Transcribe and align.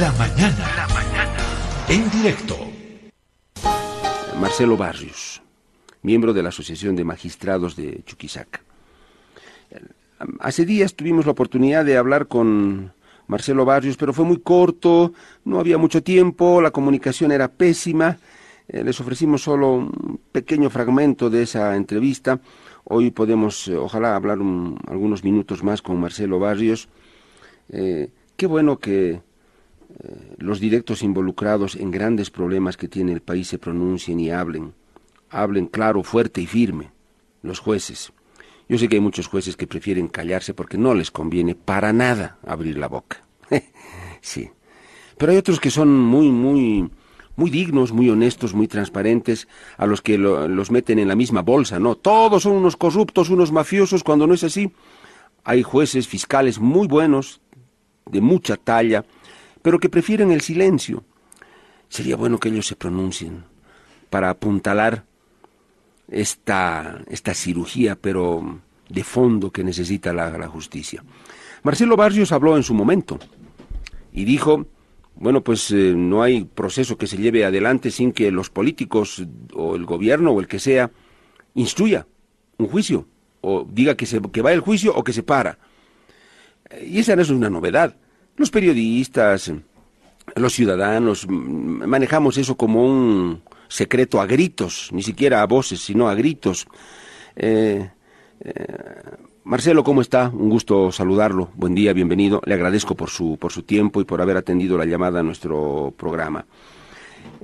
La 0.00 0.12
mañana. 0.12 0.64
La 0.76 0.86
mañana. 0.94 1.36
En 1.88 2.08
directo. 2.10 2.56
Marcelo 4.40 4.76
Barrios, 4.76 5.42
miembro 6.02 6.32
de 6.32 6.40
la 6.40 6.50
Asociación 6.50 6.94
de 6.94 7.02
Magistrados 7.02 7.74
de 7.74 8.02
Chuquisaca. 8.04 8.60
Hace 10.38 10.64
días 10.64 10.94
tuvimos 10.94 11.26
la 11.26 11.32
oportunidad 11.32 11.84
de 11.84 11.96
hablar 11.96 12.28
con 12.28 12.92
Marcelo 13.26 13.64
Barrios, 13.64 13.96
pero 13.96 14.12
fue 14.12 14.24
muy 14.24 14.38
corto, 14.38 15.14
no 15.44 15.58
había 15.58 15.78
mucho 15.78 16.00
tiempo, 16.00 16.62
la 16.62 16.70
comunicación 16.70 17.32
era 17.32 17.48
pésima. 17.48 18.18
Eh, 18.68 18.84
les 18.84 19.00
ofrecimos 19.00 19.42
solo 19.42 19.74
un 19.74 20.20
pequeño 20.30 20.70
fragmento 20.70 21.28
de 21.28 21.42
esa 21.42 21.74
entrevista. 21.74 22.38
Hoy 22.84 23.10
podemos, 23.10 23.66
eh, 23.66 23.76
ojalá, 23.76 24.14
hablar 24.14 24.38
algunos 24.86 25.24
minutos 25.24 25.64
más 25.64 25.82
con 25.82 26.00
Marcelo 26.00 26.38
Barrios. 26.38 26.88
Eh, 27.70 28.10
qué 28.36 28.46
bueno 28.46 28.78
que 28.78 29.26
los 30.38 30.60
directos 30.60 31.02
involucrados 31.02 31.76
en 31.76 31.90
grandes 31.90 32.30
problemas 32.30 32.76
que 32.76 32.88
tiene 32.88 33.12
el 33.12 33.20
país 33.20 33.48
se 33.48 33.58
pronuncien 33.58 34.20
y 34.20 34.30
hablen. 34.30 34.74
Hablen 35.30 35.66
claro, 35.66 36.02
fuerte 36.02 36.40
y 36.40 36.46
firme. 36.46 36.90
Los 37.42 37.58
jueces. 37.58 38.12
Yo 38.68 38.78
sé 38.78 38.88
que 38.88 38.96
hay 38.96 39.00
muchos 39.00 39.26
jueces 39.26 39.56
que 39.56 39.66
prefieren 39.66 40.08
callarse 40.08 40.54
porque 40.54 40.76
no 40.76 40.94
les 40.94 41.10
conviene 41.10 41.54
para 41.54 41.92
nada 41.92 42.38
abrir 42.46 42.78
la 42.78 42.88
boca. 42.88 43.22
sí. 44.20 44.50
Pero 45.16 45.32
hay 45.32 45.38
otros 45.38 45.58
que 45.58 45.70
son 45.70 45.98
muy, 45.98 46.30
muy, 46.30 46.90
muy 47.36 47.50
dignos, 47.50 47.92
muy 47.92 48.10
honestos, 48.10 48.54
muy 48.54 48.68
transparentes, 48.68 49.48
a 49.76 49.86
los 49.86 50.02
que 50.02 50.18
los 50.18 50.70
meten 50.70 50.98
en 50.98 51.08
la 51.08 51.16
misma 51.16 51.42
bolsa, 51.42 51.78
¿no? 51.78 51.94
Todos 51.94 52.42
son 52.42 52.52
unos 52.52 52.76
corruptos, 52.76 53.30
unos 53.30 53.50
mafiosos, 53.50 54.04
cuando 54.04 54.26
no 54.26 54.34
es 54.34 54.44
así. 54.44 54.70
Hay 55.44 55.62
jueces, 55.62 56.06
fiscales 56.06 56.58
muy 56.60 56.86
buenos, 56.86 57.40
de 58.06 58.20
mucha 58.20 58.56
talla, 58.56 59.04
pero 59.68 59.80
que 59.80 59.90
prefieren 59.90 60.30
el 60.30 60.40
silencio. 60.40 61.04
Sería 61.90 62.16
bueno 62.16 62.40
que 62.40 62.48
ellos 62.48 62.66
se 62.66 62.74
pronuncien 62.74 63.44
para 64.08 64.30
apuntalar 64.30 65.04
esta, 66.10 67.02
esta 67.06 67.34
cirugía, 67.34 67.94
pero 67.94 68.62
de 68.88 69.04
fondo 69.04 69.50
que 69.50 69.62
necesita 69.62 70.14
la, 70.14 70.48
justicia. 70.48 71.04
Marcelo 71.64 71.96
Barrios 71.96 72.32
habló 72.32 72.56
en 72.56 72.62
su 72.62 72.72
momento 72.72 73.18
y 74.10 74.24
dijo, 74.24 74.64
bueno, 75.16 75.44
pues 75.44 75.70
eh, 75.70 75.92
no 75.94 76.22
hay 76.22 76.44
proceso 76.44 76.96
que 76.96 77.06
se 77.06 77.18
lleve 77.18 77.44
adelante 77.44 77.90
sin 77.90 78.12
que 78.12 78.30
los 78.30 78.48
políticos 78.48 79.22
o 79.52 79.76
el 79.76 79.84
gobierno 79.84 80.30
o 80.30 80.40
el 80.40 80.48
que 80.48 80.60
sea 80.60 80.90
instruya 81.52 82.06
un 82.56 82.68
juicio 82.68 83.06
o 83.42 83.66
diga 83.70 83.98
que, 83.98 84.06
se, 84.06 84.22
que 84.32 84.40
va 84.40 84.54
el 84.54 84.60
juicio 84.60 84.94
o 84.96 85.04
que 85.04 85.12
se 85.12 85.22
para. 85.22 85.58
Y 86.82 87.00
esa 87.00 87.14
no 87.16 87.20
es 87.20 87.28
una 87.28 87.50
novedad. 87.50 87.94
Los 88.38 88.50
periodistas, 88.50 89.52
los 90.34 90.52
ciudadanos, 90.52 91.26
manejamos 91.28 92.38
eso 92.38 92.56
como 92.56 92.86
un, 92.86 93.42
secreto 93.68 94.20
a 94.20 94.26
gritos, 94.26 94.90
ni 94.92 95.02
siquiera 95.02 95.42
a 95.42 95.46
voces, 95.46 95.80
sino 95.80 96.08
a 96.08 96.14
gritos. 96.14 96.66
Eh, 97.36 97.90
eh, 98.40 98.54
Marcelo, 99.44 99.84
¿cómo 99.84 100.00
está? 100.00 100.28
Un 100.30 100.48
gusto 100.48 100.90
saludarlo. 100.90 101.50
Buen 101.54 101.74
día, 101.74 101.92
bienvenido. 101.92 102.40
Le 102.44 102.54
agradezco 102.54 102.94
por 102.94 103.10
su, 103.10 103.36
por 103.38 103.52
su 103.52 103.62
tiempo 103.62 104.00
y 104.00 104.04
por 104.04 104.20
haber 104.20 104.36
atendido 104.36 104.76
la 104.76 104.84
llamada 104.84 105.20
a 105.20 105.22
nuestro 105.22 105.92
programa. 105.96 106.44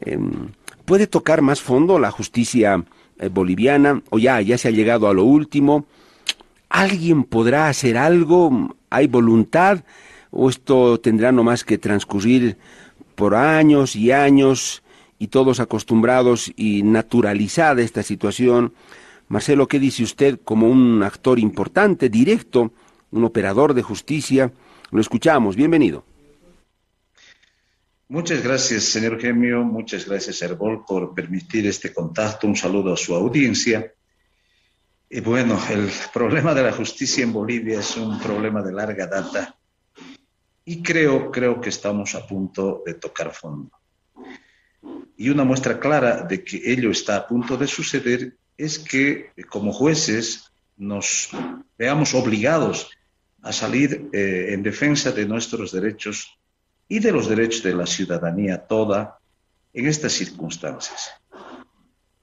Em, 0.00 0.48
¿Puede 0.84 1.06
tocar 1.06 1.40
más 1.40 1.60
fondo 1.60 1.98
la 1.98 2.10
justicia 2.10 2.84
eh, 3.18 3.28
boliviana 3.28 4.02
o 4.10 4.18
ya, 4.18 4.40
ya 4.40 4.58
se 4.58 4.68
ha 4.68 4.70
llegado 4.70 5.08
a 5.08 5.14
lo 5.14 5.24
último? 5.24 5.86
¿Alguien 6.68 7.24
podrá 7.24 7.68
hacer 7.68 7.96
algo? 7.96 8.74
¿Hay 8.90 9.06
voluntad? 9.06 9.84
¿O 10.36 10.50
esto 10.50 10.98
tendrá 10.98 11.30
nomás 11.30 11.62
que 11.62 11.78
transcurrir 11.78 12.58
por 13.14 13.36
años 13.36 13.94
y 13.94 14.10
años 14.10 14.82
y 15.18 15.28
todos 15.28 15.60
acostumbrados 15.60 16.52
y 16.56 16.82
naturalizada 16.82 17.82
esta 17.82 18.02
situación. 18.02 18.74
Marcelo, 19.28 19.68
¿qué 19.68 19.78
dice 19.78 20.02
usted 20.02 20.40
como 20.42 20.68
un 20.68 21.04
actor 21.04 21.38
importante, 21.38 22.08
directo, 22.08 22.72
un 23.12 23.24
operador 23.24 23.74
de 23.74 23.82
justicia? 23.82 24.52
Lo 24.90 25.00
escuchamos, 25.00 25.54
bienvenido. 25.54 26.04
Muchas 28.08 28.42
gracias, 28.42 28.82
señor 28.82 29.20
Gemio, 29.20 29.62
muchas 29.62 30.06
gracias, 30.06 30.42
Herbol, 30.42 30.84
por 30.84 31.14
permitir 31.14 31.66
este 31.66 31.92
contacto. 31.92 32.46
Un 32.46 32.56
saludo 32.56 32.92
a 32.92 32.96
su 32.96 33.14
audiencia. 33.14 33.92
Y 35.08 35.20
bueno, 35.20 35.58
el 35.70 35.88
problema 36.12 36.54
de 36.54 36.64
la 36.64 36.72
justicia 36.72 37.22
en 37.22 37.32
Bolivia 37.32 37.80
es 37.80 37.96
un 37.96 38.18
problema 38.18 38.62
de 38.62 38.72
larga 38.72 39.06
data 39.06 39.56
y 40.64 40.82
creo, 40.82 41.30
creo 41.30 41.60
que 41.60 41.68
estamos 41.68 42.14
a 42.14 42.26
punto 42.26 42.82
de 42.84 42.94
tocar 42.94 43.32
fondo. 43.32 43.70
Y 45.16 45.28
una 45.28 45.44
muestra 45.44 45.78
clara 45.78 46.22
de 46.22 46.42
que 46.42 46.60
ello 46.64 46.90
está 46.90 47.16
a 47.16 47.26
punto 47.26 47.56
de 47.56 47.66
suceder 47.66 48.36
es 48.56 48.78
que 48.78 49.32
como 49.48 49.72
jueces 49.72 50.50
nos 50.76 51.30
veamos 51.78 52.14
obligados 52.14 52.90
a 53.42 53.52
salir 53.52 54.08
eh, 54.12 54.48
en 54.50 54.62
defensa 54.62 55.12
de 55.12 55.26
nuestros 55.26 55.72
derechos 55.72 56.38
y 56.88 56.98
de 56.98 57.12
los 57.12 57.28
derechos 57.28 57.62
de 57.62 57.74
la 57.74 57.86
ciudadanía 57.86 58.66
toda 58.66 59.18
en 59.72 59.86
estas 59.86 60.12
circunstancias. 60.12 61.10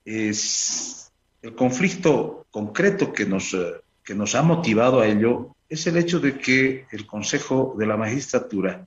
Es 0.04 1.12
el 1.42 1.54
conflicto 1.54 2.46
concreto 2.50 3.12
que 3.12 3.24
nos, 3.24 3.54
eh, 3.54 3.80
que 4.04 4.14
nos 4.14 4.34
ha 4.34 4.42
motivado 4.42 5.00
a 5.00 5.06
ello 5.06 5.56
es 5.72 5.86
el 5.86 5.96
hecho 5.96 6.20
de 6.20 6.38
que 6.38 6.86
el 6.92 7.06
Consejo 7.06 7.74
de 7.78 7.86
la 7.86 7.96
Magistratura 7.96 8.86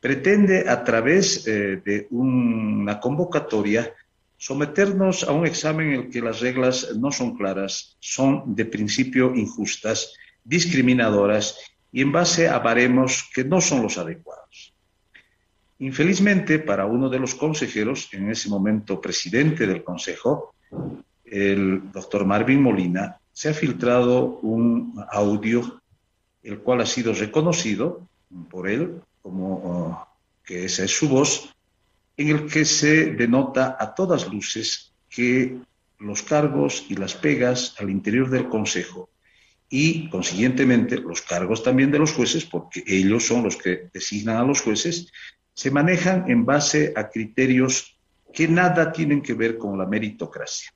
pretende 0.00 0.68
a 0.68 0.84
través 0.84 1.46
eh, 1.46 1.82
de 1.84 2.06
una 2.10 3.00
convocatoria 3.00 3.92
someternos 4.36 5.24
a 5.24 5.32
un 5.32 5.46
examen 5.46 5.92
en 5.92 6.00
el 6.00 6.10
que 6.10 6.20
las 6.20 6.40
reglas 6.40 6.94
no 6.96 7.10
son 7.10 7.36
claras, 7.36 7.96
son 7.98 8.54
de 8.54 8.64
principio 8.64 9.34
injustas, 9.34 10.12
discriminadoras 10.44 11.58
y 11.90 12.02
en 12.02 12.12
base 12.12 12.48
a 12.48 12.58
baremos 12.58 13.28
que 13.34 13.42
no 13.44 13.60
son 13.60 13.82
los 13.82 13.98
adecuados. 13.98 14.74
Infelizmente, 15.78 16.60
para 16.60 16.86
uno 16.86 17.08
de 17.08 17.18
los 17.18 17.34
consejeros, 17.34 18.08
en 18.12 18.30
ese 18.30 18.48
momento 18.48 19.00
presidente 19.00 19.66
del 19.66 19.82
Consejo, 19.82 20.54
el 21.24 21.90
doctor 21.90 22.24
Marvin 22.24 22.62
Molina, 22.62 23.18
se 23.32 23.48
ha 23.48 23.54
filtrado 23.54 24.38
un 24.42 24.94
audio, 25.10 25.82
el 26.44 26.60
cual 26.60 26.82
ha 26.82 26.86
sido 26.86 27.12
reconocido 27.12 28.06
por 28.50 28.68
él 28.68 29.00
como 29.22 29.54
oh, 29.54 30.08
que 30.44 30.66
esa 30.66 30.84
es 30.84 30.90
su 30.90 31.08
voz, 31.08 31.54
en 32.16 32.28
el 32.28 32.46
que 32.46 32.64
se 32.64 33.06
denota 33.12 33.76
a 33.80 33.94
todas 33.94 34.30
luces 34.30 34.92
que 35.08 35.56
los 35.98 36.22
cargos 36.22 36.84
y 36.88 36.94
las 36.96 37.14
pegas 37.14 37.74
al 37.78 37.90
interior 37.90 38.28
del 38.28 38.48
Consejo 38.48 39.08
y, 39.70 40.08
consiguientemente, 40.10 40.98
los 40.98 41.22
cargos 41.22 41.62
también 41.62 41.90
de 41.90 41.98
los 41.98 42.12
jueces, 42.12 42.44
porque 42.44 42.84
ellos 42.86 43.26
son 43.26 43.42
los 43.42 43.56
que 43.56 43.88
designan 43.92 44.36
a 44.36 44.44
los 44.44 44.60
jueces, 44.60 45.10
se 45.54 45.70
manejan 45.70 46.30
en 46.30 46.44
base 46.44 46.92
a 46.94 47.08
criterios 47.08 47.98
que 48.32 48.46
nada 48.46 48.92
tienen 48.92 49.22
que 49.22 49.34
ver 49.34 49.56
con 49.56 49.78
la 49.78 49.86
meritocracia. 49.86 50.72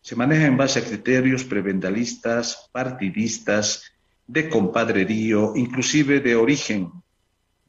Se 0.00 0.16
manejan 0.16 0.46
en 0.46 0.56
base 0.56 0.78
a 0.78 0.84
criterios 0.84 1.44
prebendalistas, 1.44 2.70
partidistas, 2.72 3.92
de 4.32 4.48
compadrerío, 4.48 5.52
inclusive 5.56 6.20
de 6.20 6.36
origen 6.36 6.90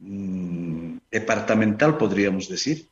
Mm, 0.04 0.96
departamental, 1.10 1.96
podríamos 1.96 2.48
decir. 2.48 2.88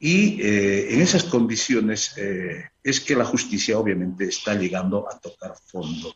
Y 0.00 0.42
eh, 0.42 0.94
en 0.94 1.00
esas 1.00 1.22
condiciones 1.22 2.14
eh, 2.16 2.70
es 2.82 3.00
que 3.00 3.14
la 3.14 3.24
justicia 3.24 3.78
obviamente 3.78 4.24
está 4.24 4.54
llegando 4.54 5.06
a 5.08 5.16
tocar 5.20 5.54
fondo. 5.64 6.12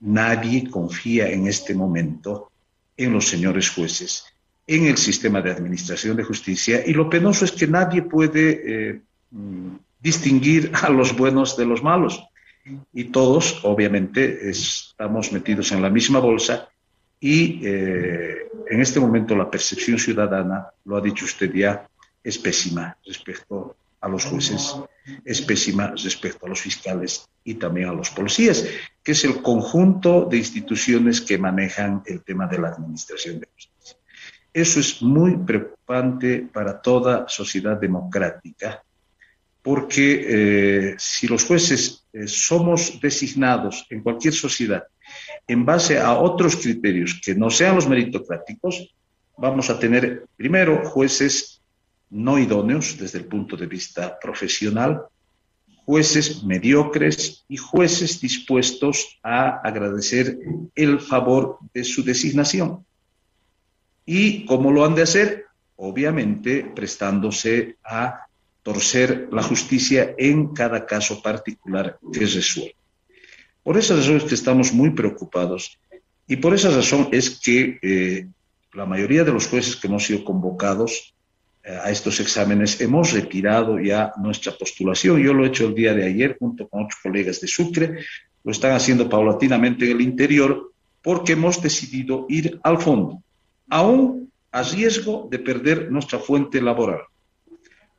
Nadie 0.00 0.70
confía 0.70 1.28
en 1.28 1.48
este 1.48 1.74
momento 1.74 2.52
en 2.96 3.12
los 3.12 3.26
señores 3.26 3.70
jueces, 3.70 4.24
en 4.68 4.86
el 4.86 4.96
sistema 4.96 5.42
de 5.42 5.50
administración 5.50 6.16
de 6.16 6.22
justicia, 6.22 6.84
y 6.86 6.92
lo 6.92 7.10
penoso 7.10 7.44
es 7.44 7.50
que 7.50 7.66
nadie 7.66 8.02
puede 8.02 8.62
eh, 8.64 9.00
mm, 9.32 9.76
distinguir 9.98 10.70
a 10.74 10.90
los 10.90 11.16
buenos 11.16 11.56
de 11.56 11.66
los 11.66 11.82
malos. 11.82 12.22
Y 12.92 13.04
todos, 13.04 13.64
obviamente, 13.64 14.50
estamos 14.50 15.32
metidos 15.32 15.72
en 15.72 15.82
la 15.82 15.90
misma 15.90 16.18
bolsa 16.18 16.68
y 17.20 17.60
eh, 17.66 18.48
en 18.68 18.80
este 18.80 19.00
momento 19.00 19.34
la 19.34 19.50
percepción 19.50 19.98
ciudadana, 19.98 20.68
lo 20.84 20.96
ha 20.96 21.00
dicho 21.00 21.24
usted 21.24 21.52
ya, 21.52 21.88
es 22.22 22.38
pésima 22.38 22.96
respecto 23.04 23.76
a 24.00 24.08
los 24.08 24.24
jueces, 24.24 24.76
es 25.24 25.42
pésima 25.42 25.88
respecto 25.88 26.46
a 26.46 26.48
los 26.48 26.60
fiscales 26.60 27.28
y 27.42 27.54
también 27.54 27.88
a 27.88 27.92
los 27.92 28.10
policías, 28.10 28.64
que 29.02 29.12
es 29.12 29.24
el 29.24 29.42
conjunto 29.42 30.26
de 30.26 30.36
instituciones 30.36 31.20
que 31.20 31.38
manejan 31.38 32.02
el 32.06 32.22
tema 32.22 32.46
de 32.46 32.58
la 32.58 32.68
administración 32.68 33.40
de 33.40 33.48
justicia. 33.52 33.96
Eso 34.52 34.80
es 34.80 35.02
muy 35.02 35.36
preocupante 35.36 36.48
para 36.52 36.80
toda 36.80 37.28
sociedad 37.28 37.76
democrática, 37.76 38.82
porque 39.62 40.92
eh, 40.92 40.94
si 40.98 41.26
los 41.26 41.44
jueces 41.44 42.04
eh, 42.12 42.26
somos 42.26 43.00
designados 43.00 43.86
en 43.90 44.02
cualquier 44.02 44.34
sociedad 44.34 44.84
en 45.46 45.64
base 45.64 45.98
a 45.98 46.14
otros 46.14 46.56
criterios 46.56 47.20
que 47.24 47.34
no 47.34 47.50
sean 47.50 47.74
los 47.74 47.88
meritocráticos, 47.88 48.94
vamos 49.36 49.70
a 49.70 49.78
tener 49.78 50.26
primero 50.36 50.84
jueces 50.84 51.62
no 52.10 52.38
idóneos 52.38 52.96
desde 52.98 53.18
el 53.18 53.26
punto 53.26 53.56
de 53.56 53.66
vista 53.66 54.18
profesional, 54.18 55.02
jueces 55.84 56.42
mediocres 56.44 57.44
y 57.48 57.56
jueces 57.56 58.20
dispuestos 58.20 59.18
a 59.22 59.60
agradecer 59.60 60.38
el 60.74 61.00
favor 61.00 61.58
de 61.72 61.84
su 61.84 62.04
designación. 62.04 62.84
¿Y 64.04 64.44
cómo 64.46 64.70
lo 64.70 64.84
han 64.84 64.94
de 64.94 65.02
hacer? 65.02 65.46
Obviamente 65.76 66.70
prestándose 66.74 67.76
a 67.84 68.27
torcer 68.68 69.28
la 69.32 69.42
justicia 69.42 70.14
en 70.18 70.52
cada 70.52 70.84
caso 70.84 71.22
particular 71.22 71.98
que 72.12 72.26
resuelva. 72.26 72.76
Por 73.62 73.78
esa 73.78 73.96
razón 73.96 74.18
es 74.18 74.24
que 74.24 74.34
estamos 74.34 74.74
muy 74.74 74.90
preocupados 74.90 75.78
y 76.26 76.36
por 76.36 76.52
esa 76.52 76.68
razón 76.68 77.08
es 77.10 77.40
que 77.40 77.78
eh, 77.80 78.26
la 78.74 78.84
mayoría 78.84 79.24
de 79.24 79.32
los 79.32 79.46
jueces 79.46 79.74
que 79.74 79.86
hemos 79.86 80.04
sido 80.04 80.22
convocados 80.22 81.14
eh, 81.64 81.78
a 81.82 81.90
estos 81.90 82.20
exámenes 82.20 82.78
hemos 82.82 83.12
retirado 83.12 83.80
ya 83.80 84.12
nuestra 84.18 84.52
postulación. 84.52 85.18
Yo 85.18 85.32
lo 85.32 85.46
he 85.46 85.48
hecho 85.48 85.68
el 85.68 85.74
día 85.74 85.94
de 85.94 86.04
ayer 86.04 86.36
junto 86.38 86.68
con 86.68 86.84
otros 86.84 87.00
colegas 87.02 87.40
de 87.40 87.48
Sucre, 87.48 88.04
lo 88.44 88.52
están 88.52 88.72
haciendo 88.72 89.08
paulatinamente 89.08 89.86
en 89.86 89.92
el 89.92 90.02
interior 90.02 90.72
porque 91.00 91.32
hemos 91.32 91.62
decidido 91.62 92.26
ir 92.28 92.60
al 92.62 92.78
fondo, 92.82 93.22
aún 93.70 94.30
a 94.52 94.62
riesgo 94.62 95.26
de 95.30 95.38
perder 95.38 95.90
nuestra 95.90 96.18
fuente 96.18 96.60
laboral. 96.60 97.00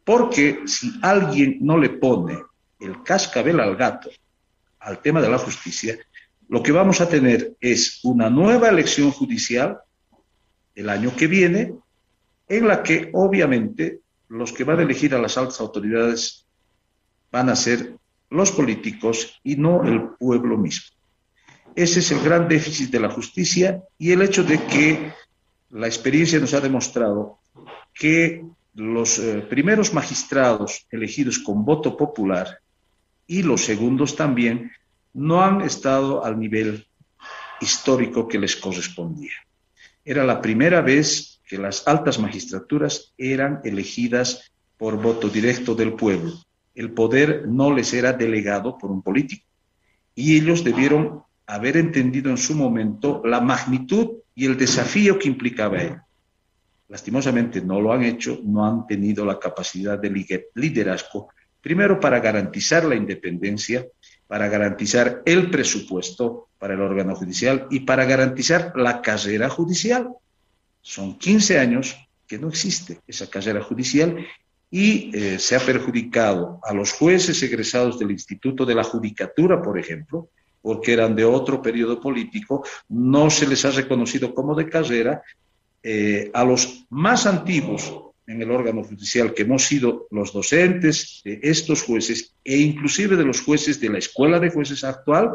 Porque 0.09 0.63
si 0.65 0.91
alguien 1.03 1.59
no 1.61 1.77
le 1.77 1.89
pone 1.89 2.35
el 2.79 3.03
cascabel 3.03 3.59
al 3.59 3.75
gato 3.75 4.09
al 4.79 5.03
tema 5.03 5.21
de 5.21 5.29
la 5.29 5.37
justicia, 5.37 5.99
lo 6.47 6.63
que 6.63 6.71
vamos 6.71 6.99
a 6.99 7.07
tener 7.07 7.55
es 7.61 7.99
una 8.03 8.27
nueva 8.27 8.69
elección 8.69 9.11
judicial 9.11 9.77
el 10.73 10.89
año 10.89 11.15
que 11.15 11.27
viene, 11.27 11.75
en 12.47 12.67
la 12.67 12.81
que 12.81 13.11
obviamente 13.13 13.99
los 14.29 14.51
que 14.51 14.63
van 14.63 14.79
a 14.79 14.81
elegir 14.81 15.13
a 15.13 15.21
las 15.21 15.37
altas 15.37 15.59
autoridades 15.59 16.47
van 17.31 17.49
a 17.49 17.55
ser 17.55 17.95
los 18.31 18.51
políticos 18.51 19.39
y 19.43 19.57
no 19.57 19.83
el 19.83 20.15
pueblo 20.17 20.57
mismo. 20.57 20.87
Ese 21.75 21.99
es 21.99 22.09
el 22.09 22.21
gran 22.21 22.47
déficit 22.47 22.89
de 22.89 22.99
la 22.99 23.11
justicia 23.11 23.83
y 23.99 24.11
el 24.11 24.23
hecho 24.23 24.43
de 24.43 24.57
que 24.65 25.13
la 25.69 25.85
experiencia 25.85 26.39
nos 26.39 26.55
ha 26.55 26.61
demostrado 26.61 27.41
que 27.93 28.43
los 28.73 29.19
eh, 29.19 29.45
primeros 29.49 29.93
magistrados 29.93 30.87
elegidos 30.91 31.39
con 31.39 31.65
voto 31.65 31.97
popular 31.97 32.59
y 33.27 33.43
los 33.43 33.65
segundos 33.65 34.15
también 34.15 34.71
no 35.13 35.43
han 35.43 35.61
estado 35.61 36.23
al 36.23 36.39
nivel 36.39 36.87
histórico 37.61 38.27
que 38.27 38.39
les 38.39 38.55
correspondía. 38.55 39.33
Era 40.03 40.23
la 40.23 40.41
primera 40.41 40.81
vez 40.81 41.41
que 41.45 41.57
las 41.57 41.87
altas 41.87 42.19
magistraturas 42.19 43.13
eran 43.17 43.61
elegidas 43.63 44.51
por 44.77 45.01
voto 45.01 45.29
directo 45.29 45.75
del 45.75 45.93
pueblo. 45.93 46.33
El 46.73 46.93
poder 46.93 47.47
no 47.47 47.73
les 47.73 47.93
era 47.93 48.13
delegado 48.13 48.77
por 48.77 48.91
un 48.91 49.01
político. 49.01 49.45
Y 50.15 50.37
ellos 50.37 50.63
debieron 50.63 51.23
haber 51.45 51.77
entendido 51.77 52.29
en 52.29 52.37
su 52.37 52.55
momento 52.55 53.21
la 53.25 53.41
magnitud 53.41 54.19
y 54.35 54.45
el 54.45 54.57
desafío 54.57 55.19
que 55.19 55.27
implicaba 55.27 55.77
él. 55.77 55.97
Lastimosamente 56.89 57.61
no 57.61 57.79
lo 57.79 57.93
han 57.93 58.03
hecho, 58.03 58.39
no 58.43 58.65
han 58.65 58.85
tenido 58.85 59.25
la 59.25 59.39
capacidad 59.39 59.97
de 59.97 60.09
liderazgo, 60.55 61.29
primero 61.61 61.99
para 61.99 62.19
garantizar 62.19 62.83
la 62.85 62.95
independencia 62.95 63.85
para 64.29 64.47
garantizar 64.47 65.23
el 65.25 65.49
presupuesto 65.49 66.49
para 66.59 66.75
el 66.75 66.81
órgano 66.81 67.15
judicial 67.15 67.65
y 67.71 67.79
para 67.79 68.05
garantizar 68.05 68.73
la 68.75 69.01
carrera 69.01 69.49
judicial. 69.49 70.09
Son 70.81 71.17
15 71.17 71.57
años 71.57 71.97
que 72.27 72.37
no 72.37 72.49
existe 72.49 72.99
esa 73.07 73.27
carrera 73.27 73.63
judicial 73.63 74.23
y 74.69 75.09
eh, 75.17 75.39
se 75.39 75.55
ha 75.55 75.59
perjudicado 75.59 76.59
a 76.61 76.75
los 76.75 76.91
jueces 76.91 77.41
egresados 77.41 77.97
del 77.97 78.11
Instituto 78.11 78.67
de 78.67 78.75
la 78.75 78.83
Judicatura, 78.83 79.63
por 79.63 79.79
ejemplo, 79.79 80.29
porque 80.61 80.93
eran 80.93 81.15
de 81.15 81.25
otro 81.25 81.59
periodo 81.59 81.99
político, 81.99 82.63
no 82.87 83.31
se 83.31 83.47
les 83.47 83.65
ha 83.65 83.71
reconocido 83.71 84.35
como 84.35 84.53
de 84.53 84.69
carrera, 84.69 85.23
eh, 85.83 86.29
a 86.33 86.43
los 86.43 86.85
más 86.89 87.25
antiguos 87.25 87.93
en 88.27 88.41
el 88.41 88.51
órgano 88.51 88.83
judicial 88.83 89.33
que 89.33 89.41
hemos 89.41 89.65
sido 89.65 90.07
los 90.11 90.33
docentes 90.33 91.21
de 91.23 91.39
estos 91.41 91.81
jueces 91.83 92.35
e 92.43 92.57
inclusive 92.57 93.15
de 93.15 93.25
los 93.25 93.41
jueces 93.41 93.79
de 93.79 93.89
la 93.89 93.97
escuela 93.97 94.39
de 94.39 94.51
jueces 94.51 94.83
actual, 94.83 95.31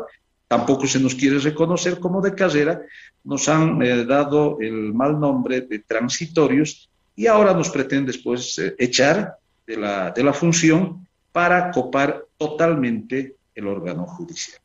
tampoco 0.47 0.87
se 0.87 1.01
nos 1.01 1.15
quiere 1.15 1.39
reconocer 1.39 1.99
como 1.99 2.21
de 2.21 2.35
carrera, 2.35 2.83
nos 3.25 3.49
han 3.49 3.83
eh, 3.83 4.05
dado 4.05 4.59
el 4.61 4.95
mal 4.95 5.19
nombre 5.19 5.63
de 5.63 5.81
transitorios 5.81 6.89
y 7.17 7.27
ahora 7.27 7.53
nos 7.53 7.71
pretenden 7.71 8.07
después 8.07 8.59
eh, 8.59 8.75
echar 8.79 9.39
de 9.67 9.77
la, 9.77 10.11
de 10.11 10.23
la 10.23 10.33
función 10.33 11.09
para 11.33 11.71
copar 11.73 12.27
totalmente 12.37 13.35
el 13.55 13.67
órgano 13.67 14.07
judicial. 14.07 14.61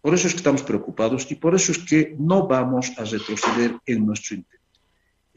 Por 0.00 0.14
eso 0.14 0.26
es 0.26 0.32
que 0.32 0.38
estamos 0.38 0.62
preocupados 0.62 1.30
y 1.30 1.34
por 1.34 1.54
eso 1.54 1.72
es 1.72 1.78
que 1.78 2.14
no 2.18 2.46
vamos 2.46 2.92
a 2.96 3.04
retroceder 3.04 3.74
en 3.84 4.06
nuestro 4.06 4.36
intento. 4.36 4.57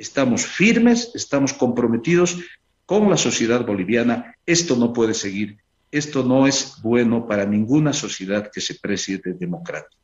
Estamos 0.01 0.47
firmes, 0.47 1.11
estamos 1.13 1.53
comprometidos 1.53 2.39
con 2.87 3.07
la 3.07 3.17
sociedad 3.17 3.63
boliviana. 3.63 4.35
Esto 4.47 4.75
no 4.75 4.93
puede 4.93 5.13
seguir. 5.13 5.59
Esto 5.91 6.23
no 6.23 6.47
es 6.47 6.77
bueno 6.81 7.27
para 7.27 7.45
ninguna 7.45 7.93
sociedad 7.93 8.49
que 8.51 8.61
se 8.61 8.79
preside 8.79 9.33
democrática. 9.33 9.95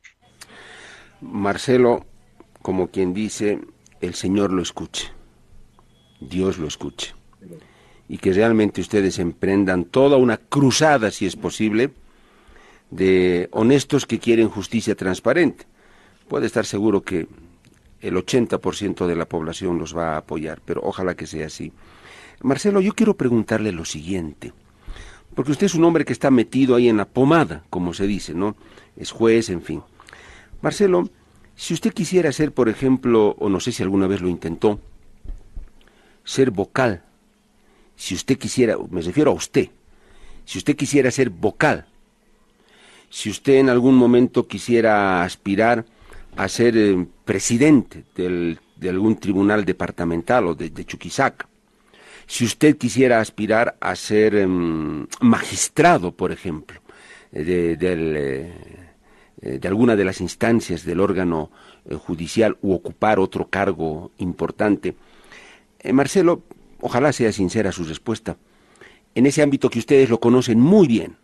Marcelo, 1.20 2.06
como 2.62 2.92
quien 2.92 3.12
dice, 3.16 3.60
el 4.00 4.14
Señor 4.14 4.54
lo 4.54 4.62
escuche, 4.62 5.08
Dios 6.22 6.60
lo 6.60 6.68
escuche, 6.68 7.16
y 8.08 8.20
que 8.20 8.34
realmente 8.34 8.82
ustedes 8.82 9.18
emprendan 9.18 9.86
toda 9.86 10.18
una 10.18 10.38
cruzada, 10.38 11.10
si 11.10 11.26
es 11.26 11.36
posible, 11.36 11.90
de 12.92 13.50
honestos 13.52 14.06
que 14.06 14.20
quieren 14.20 14.48
justicia 14.48 14.94
transparente. 14.94 15.66
Puede 16.28 16.46
estar 16.46 16.68
seguro 16.68 17.02
que 17.02 17.28
el 18.02 18.16
80% 18.16 19.08
de 19.08 19.16
la 19.16 19.28
población 19.28 19.80
los 19.80 19.96
va 19.96 20.14
a 20.14 20.18
apoyar, 20.18 20.62
pero 20.64 20.82
ojalá 20.84 21.16
que 21.16 21.28
sea 21.28 21.48
así. 21.48 21.72
Marcelo, 22.42 22.82
yo 22.82 22.94
quiero 22.94 23.16
preguntarle 23.16 23.72
lo 23.72 23.86
siguiente, 23.86 24.54
porque 25.34 25.52
usted 25.52 25.66
es 25.66 25.76
un 25.76 25.84
hombre 25.84 26.06
que 26.06 26.14
está 26.14 26.30
metido 26.32 26.76
ahí 26.76 26.90
en 26.90 26.98
la 26.98 27.06
pomada, 27.06 27.64
como 27.70 27.94
se 27.94 28.06
dice, 28.08 28.34
¿no? 28.34 28.56
Es 28.96 29.12
juez, 29.12 29.50
en 29.50 29.62
fin. 29.62 29.82
Marcelo, 30.62 31.10
si 31.56 31.74
usted 31.74 31.94
quisiera 31.94 32.32
ser, 32.32 32.52
por 32.52 32.70
ejemplo, 32.70 33.36
o 33.40 33.50
no 33.50 33.60
sé 33.60 33.72
si 33.72 33.82
alguna 33.82 34.08
vez 34.08 34.22
lo 34.22 34.30
intentó, 34.30 34.80
ser 36.24 36.52
vocal, 36.52 37.04
si 37.96 38.14
usted 38.14 38.38
quisiera, 38.38 38.78
me 38.92 39.02
refiero 39.02 39.32
a 39.32 39.34
usted, 39.34 39.70
si 40.46 40.60
usted 40.60 40.76
quisiera 40.76 41.10
ser 41.10 41.32
vocal, 41.32 41.88
si 43.10 43.30
usted 43.30 43.56
en 43.56 43.70
algún 43.70 43.96
momento 43.96 44.48
quisiera 44.48 45.24
aspirar 45.24 45.86
a 46.38 46.48
ser 46.48 46.78
eh, 46.78 47.06
presidente 47.26 48.04
de 48.16 48.90
algún 48.90 49.18
tribunal 49.18 49.66
departamental 49.66 50.48
o 50.48 50.56
de, 50.56 50.86
Chuquisaca. 50.86 51.50
Si 52.28 52.46
usted 52.46 52.78
quisiera 52.78 53.20
aspirar 53.20 53.76
a 53.80 53.96
ser 53.96 54.36
em, 54.36 55.08
magistrado, 55.20 56.12
por 56.12 56.32
ejemplo, 56.32 56.80
eh, 57.34 57.76
eh, 57.82 59.60
de, 59.60 59.68
alguna 59.68 59.96
de 59.96 60.06
las 60.06 60.22
instancias 60.22 60.86
del 60.86 61.00
órgano 61.00 61.50
judicial 62.06 62.58
u 62.62 62.74
ocupar 62.74 63.20
otro 63.20 63.48
cargo 63.48 64.12
importante, 64.18 64.96
Marcelo, 65.92 66.44
ojalá 66.82 67.14
sea 67.14 67.32
sincera 67.32 67.72
su 67.72 67.84
respuesta. 67.84 68.38
En 69.16 69.26
ese 69.26 69.42
ámbito 69.42 69.70
que 69.70 69.80
ustedes 69.80 70.10
lo 70.10 70.20
conocen 70.20 70.60
muy 70.60 70.88
bien, 70.88 71.16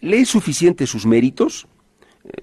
¿le 0.00 0.20
es 0.20 0.28
suficiente 0.28 0.86
sus 0.86 1.04
méritos? 1.04 1.66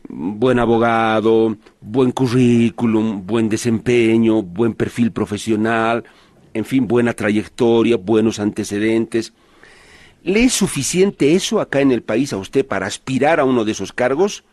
Buen 0.10 0.60
abogado, 0.60 1.58
buen 1.82 2.12
currículum, 2.12 3.26
buen 3.26 3.50
desempeño, 3.50 4.42
buen 4.42 4.74
perfil 4.74 5.12
profesional, 5.12 6.04
en 6.54 6.66
fin, 6.66 6.88
buena 6.88 7.14
trayectoria, 7.14 7.98
buenos 7.98 8.40
antecedentes. 8.40 9.34
¿Le 10.24 10.44
es 10.44 10.54
suficiente 10.54 11.36
eso 11.36 11.62
acá 11.62 11.82
en 11.82 11.92
el 11.92 12.02
país 12.02 12.34
a 12.34 12.38
usted 12.38 12.66
para 12.66 12.88
aspirar 12.88 13.40
a 13.40 13.46
uno 13.46 13.64
de 13.64 13.72
esos 13.72 13.94
cargos? 13.94 14.44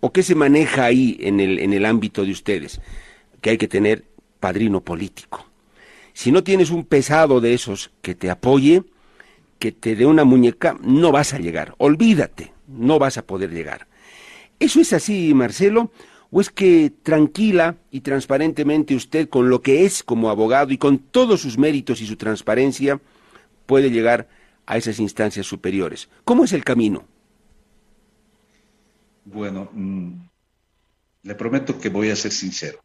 ¿O 0.00 0.12
qué 0.12 0.22
se 0.22 0.34
maneja 0.34 0.84
ahí 0.84 1.18
en 1.20 1.40
el, 1.40 1.58
en 1.58 1.72
el 1.72 1.84
ámbito 1.84 2.24
de 2.24 2.30
ustedes? 2.30 2.80
Que 3.40 3.50
hay 3.50 3.58
que 3.58 3.68
tener 3.68 4.04
padrino 4.38 4.80
político. 4.80 5.44
Si 6.12 6.32
no 6.32 6.44
tienes 6.44 6.70
un 6.70 6.84
pesado 6.84 7.40
de 7.40 7.54
esos 7.54 7.90
que 8.00 8.14
te 8.14 8.30
apoye, 8.30 8.84
que 9.58 9.72
te 9.72 9.96
dé 9.96 10.06
una 10.06 10.24
muñeca, 10.24 10.76
no 10.80 11.10
vas 11.12 11.34
a 11.34 11.38
llegar. 11.38 11.74
Olvídate, 11.78 12.52
no 12.68 12.98
vas 12.98 13.18
a 13.18 13.26
poder 13.26 13.50
llegar. 13.50 13.88
¿Eso 14.58 14.80
es 14.80 14.92
así, 14.92 15.32
Marcelo? 15.34 15.92
¿O 16.30 16.40
es 16.40 16.50
que 16.50 16.92
tranquila 17.02 17.76
y 17.90 18.00
transparentemente 18.00 18.94
usted, 18.94 19.28
con 19.28 19.48
lo 19.48 19.62
que 19.62 19.84
es 19.84 20.02
como 20.02 20.30
abogado 20.30 20.72
y 20.72 20.78
con 20.78 20.98
todos 20.98 21.40
sus 21.40 21.56
méritos 21.56 22.00
y 22.00 22.06
su 22.06 22.16
transparencia, 22.16 23.00
puede 23.66 23.90
llegar 23.90 24.28
a 24.66 24.76
esas 24.76 24.98
instancias 24.98 25.46
superiores? 25.46 26.08
¿Cómo 26.24 26.44
es 26.44 26.52
el 26.52 26.64
camino? 26.64 27.06
Bueno, 29.24 29.70
mm, 29.72 30.12
le 31.22 31.34
prometo 31.34 31.78
que 31.78 31.88
voy 31.88 32.10
a 32.10 32.16
ser 32.16 32.32
sincero. 32.32 32.80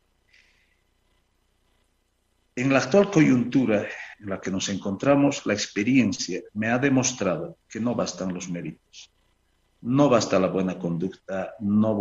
En 2.55 2.71
la 2.71 2.79
actual 2.79 3.09
coyuntura 3.09 3.87
en 4.19 4.29
la 4.29 4.39
que 4.39 4.51
nos 4.51 4.69
encontramos, 4.69 5.45
la 5.45 5.53
experiencia 5.53 6.41
me 6.53 6.67
ha 6.67 6.77
demostrado 6.77 7.57
que 7.67 7.79
no 7.79 7.95
bastan 7.95 8.33
los 8.33 8.49
méritos, 8.49 9.12
no 9.83 10.07
basta 10.09 10.39
la 10.39 10.47
buena 10.47 10.79
conducta, 10.79 11.55
no, 11.59 11.95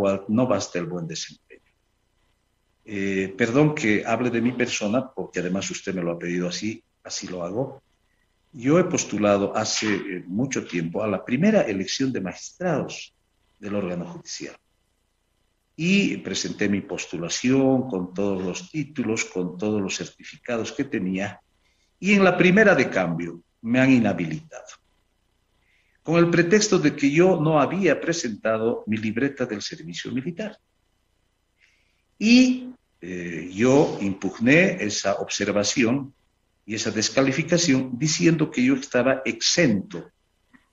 basta 0.47 0.79
el 0.79 0.85
buen 0.85 1.05
desempeño. 1.05 1.61
Eh, 2.85 3.33
perdón 3.37 3.75
que 3.75 4.05
hable 4.05 4.29
de 4.29 4.41
mi 4.41 4.53
persona, 4.53 5.11
porque 5.11 5.39
además 5.39 5.69
usted 5.69 5.93
me 5.93 6.01
lo 6.01 6.11
ha 6.11 6.19
pedido 6.19 6.47
así, 6.47 6.83
así 7.03 7.27
lo 7.27 7.43
hago. 7.43 7.81
Yo 8.53 8.79
he 8.79 8.85
postulado 8.85 9.55
hace 9.55 9.95
eh, 9.95 10.23
mucho 10.27 10.65
tiempo 10.65 11.03
a 11.03 11.07
la 11.07 11.25
primera 11.25 11.61
elección 11.63 12.13
de 12.13 12.21
magistrados 12.21 13.13
del 13.59 13.75
órgano 13.75 14.05
judicial 14.05 14.55
y 15.75 16.17
presenté 16.17 16.69
mi 16.69 16.81
postulación 16.81 17.89
con 17.89 18.13
todos 18.13 18.43
los 18.43 18.69
títulos, 18.69 19.25
con 19.25 19.57
todos 19.57 19.81
los 19.81 19.97
certificados 19.97 20.71
que 20.71 20.83
tenía 20.83 21.41
y 21.99 22.13
en 22.13 22.23
la 22.23 22.37
primera 22.37 22.75
de 22.75 22.89
cambio 22.89 23.41
me 23.61 23.79
han 23.79 23.91
inhabilitado 23.91 24.82
con 26.03 26.17
el 26.17 26.29
pretexto 26.29 26.77
de 26.77 26.95
que 26.95 27.09
yo 27.09 27.39
no 27.39 27.59
había 27.59 27.99
presentado 27.99 28.83
mi 28.87 28.97
libreta 28.97 29.45
del 29.45 29.61
servicio 29.61 30.11
militar. 30.11 30.57
Y 32.19 32.73
eh, 33.01 33.49
yo 33.53 33.97
impugné 34.01 34.83
esa 34.83 35.15
observación 35.15 36.13
y 36.65 36.75
esa 36.75 36.91
descalificación 36.91 37.97
diciendo 37.97 38.51
que 38.51 38.63
yo 38.63 38.75
estaba 38.75 39.21
exento 39.25 40.11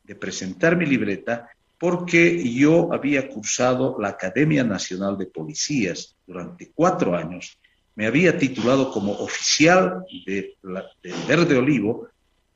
de 0.02 0.14
presentar 0.16 0.76
mi 0.76 0.86
libreta 0.86 1.48
porque 1.78 2.52
yo 2.52 2.92
había 2.92 3.28
cursado 3.28 3.96
la 3.98 4.08
Academia 4.08 4.64
Nacional 4.64 5.16
de 5.16 5.26
Policías 5.26 6.16
durante 6.26 6.72
cuatro 6.74 7.16
años, 7.16 7.58
me 7.94 8.06
había 8.06 8.36
titulado 8.36 8.92
como 8.92 9.12
oficial 9.12 10.04
de, 10.26 10.56
de 11.02 11.14
Verde 11.26 11.56
Olivo 11.56 12.08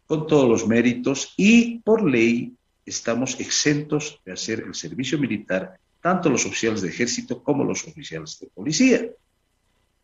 con 0.06 0.26
todos 0.26 0.48
los 0.48 0.66
méritos 0.66 1.32
y 1.36 1.78
por 1.78 2.08
ley 2.08 2.54
estamos 2.84 3.38
exentos 3.40 4.20
de 4.24 4.32
hacer 4.32 4.64
el 4.66 4.74
servicio 4.74 5.18
militar, 5.18 5.78
tanto 6.00 6.28
los 6.28 6.44
oficiales 6.46 6.82
de 6.82 6.88
ejército 6.88 7.42
como 7.42 7.64
los 7.64 7.86
oficiales 7.86 8.38
de 8.40 8.48
policía. 8.48 9.06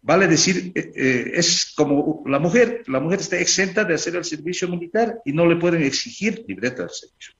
Vale 0.03 0.27
decir, 0.27 0.73
eh, 0.75 0.93
eh, 0.95 1.31
es 1.35 1.73
como 1.77 2.23
la 2.27 2.39
mujer, 2.39 2.85
la 2.87 3.01
mujer 3.01 3.21
está 3.21 3.39
exenta 3.39 3.85
de 3.85 3.95
hacer 3.95 4.17
el 4.17 4.25
servicio 4.25 4.67
militar 4.69 5.21
y 5.25 5.33
no 5.33 5.47
le 5.47 5.57
pueden 5.57 5.83
exigir 5.83 6.45
libreta 6.49 6.85
de 6.85 6.89
servicio. 6.89 7.35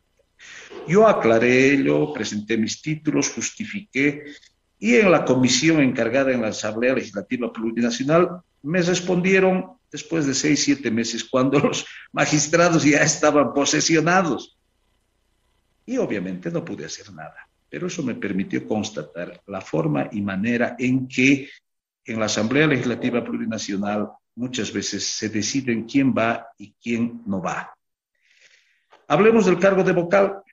Yo 0.87 1.09
aclaré 1.09 1.73
ello, 1.73 2.13
presenté 2.13 2.59
mis 2.59 2.83
títulos, 2.83 3.31
justifiqué 3.31 4.25
y 4.79 4.97
en 4.97 5.11
la 5.11 5.25
comisión 5.25 5.81
encargada 5.81 6.33
en 6.33 6.43
la 6.43 6.49
Asamblea 6.49 6.95
Legislativa 6.95 7.53
Plurinacional 7.53 8.43
me 8.63 8.83
respondieron 8.83 9.73
después 9.91 10.27
de 10.27 10.35
seis, 10.35 10.63
siete 10.65 10.91
meses, 10.91 11.25
cuando 11.25 11.59
los 11.61 11.87
magistrados 12.13 12.85
ya 12.85 13.03
estaban 13.03 13.53
posesionados. 13.53 14.59
Y 15.91 15.99
obviamente 15.99 16.53
no 16.53 16.65
pude 16.65 16.85
hacer 16.85 17.13
nada, 17.13 17.49
pero 17.69 17.89
eso 17.89 18.05
me 18.05 18.15
permitió 18.15 18.65
constatar 18.65 19.43
la 19.49 19.61
forma 19.61 20.09
y 20.13 20.23
manera 20.23 20.77
en 20.79 21.09
que 21.09 21.51
en 22.05 22.21
la 22.21 22.27
Asamblea 22.27 22.69
Legislativa 22.69 23.25
Plurinacional 23.25 24.09
muchas 24.37 24.73
veces 24.73 25.05
se 25.05 25.31
deciden 25.31 25.87
quién 25.87 26.15
va 26.17 26.47
y 26.57 26.75
quién 26.81 27.23
no 27.27 27.43
va. 27.43 27.75
Hablemos 29.09 29.47
del 29.47 29.59
cargo 29.59 29.83
de 29.83 29.91
vocal. 29.91 30.45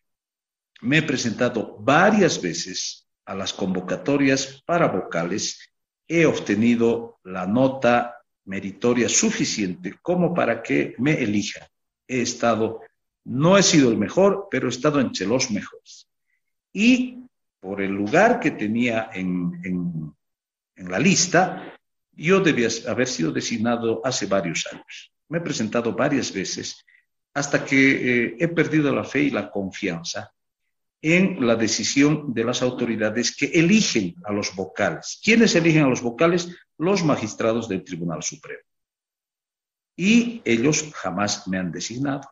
Me 0.81 0.97
he 0.97 1.03
presentado 1.03 1.77
varias 1.81 2.41
veces 2.41 3.07
a 3.23 3.35
las 3.35 3.53
convocatorias 3.53 4.63
para 4.65 4.87
vocales. 4.87 5.71
He 6.07 6.25
obtenido 6.25 7.19
la 7.25 7.45
nota 7.45 8.15
meritoria 8.45 9.07
suficiente 9.07 9.99
como 10.01 10.33
para 10.33 10.63
que 10.63 10.95
me 10.97 11.13
elijan. 11.21 11.67
He 12.07 12.21
estado, 12.21 12.81
no 13.27 13.57
he 13.57 13.63
sido 13.63 13.89
el 13.89 13.97
mejor, 13.97 14.47
pero 14.49 14.67
he 14.67 14.71
estado 14.71 15.01
entre 15.01 15.27
los 15.27 15.51
mejores. 15.51 16.07
Y 16.71 17.25
por 17.59 17.81
el 17.81 17.91
lugar 17.91 18.39
que 18.39 18.51
tenía 18.51 19.09
en, 19.13 20.13
la 20.77 20.97
lista, 20.97 21.77
yo 22.13 22.39
debía 22.39 22.69
haber 22.87 23.07
sido 23.07 23.31
designado 23.31 24.01
hace 24.05 24.27
varios 24.27 24.65
años. 24.71 25.11
Me 25.27 25.39
he 25.39 25.41
presentado 25.41 25.93
varias 25.93 26.31
veces 26.31 26.85
hasta 27.33 27.65
que 27.65 28.27
eh, 28.27 28.35
he 28.39 28.47
perdido 28.47 28.95
la 28.95 29.03
fe 29.03 29.23
y 29.23 29.29
la 29.29 29.51
confianza 29.51 30.31
en 31.01 31.45
la 31.45 31.55
decisión 31.55 32.33
de 32.33 32.45
las 32.45 32.61
autoridades 32.61 33.35
que 33.35 33.47
eligen 33.47 34.15
a 34.23 34.31
los 34.31 34.55
vocales. 34.55 35.19
¿Quiénes 35.21 35.53
eligen 35.55 35.83
a 35.83 35.89
los 35.89 36.01
vocales? 36.01 36.55
Los 36.77 37.03
magistrados 37.03 37.67
del 37.67 37.83
Tribunal 37.83 38.23
Supremo. 38.23 38.63
Y 39.97 40.41
ellos 40.45 40.89
jamás 40.93 41.47
me 41.47 41.57
han 41.57 41.71
designado. 41.71 42.29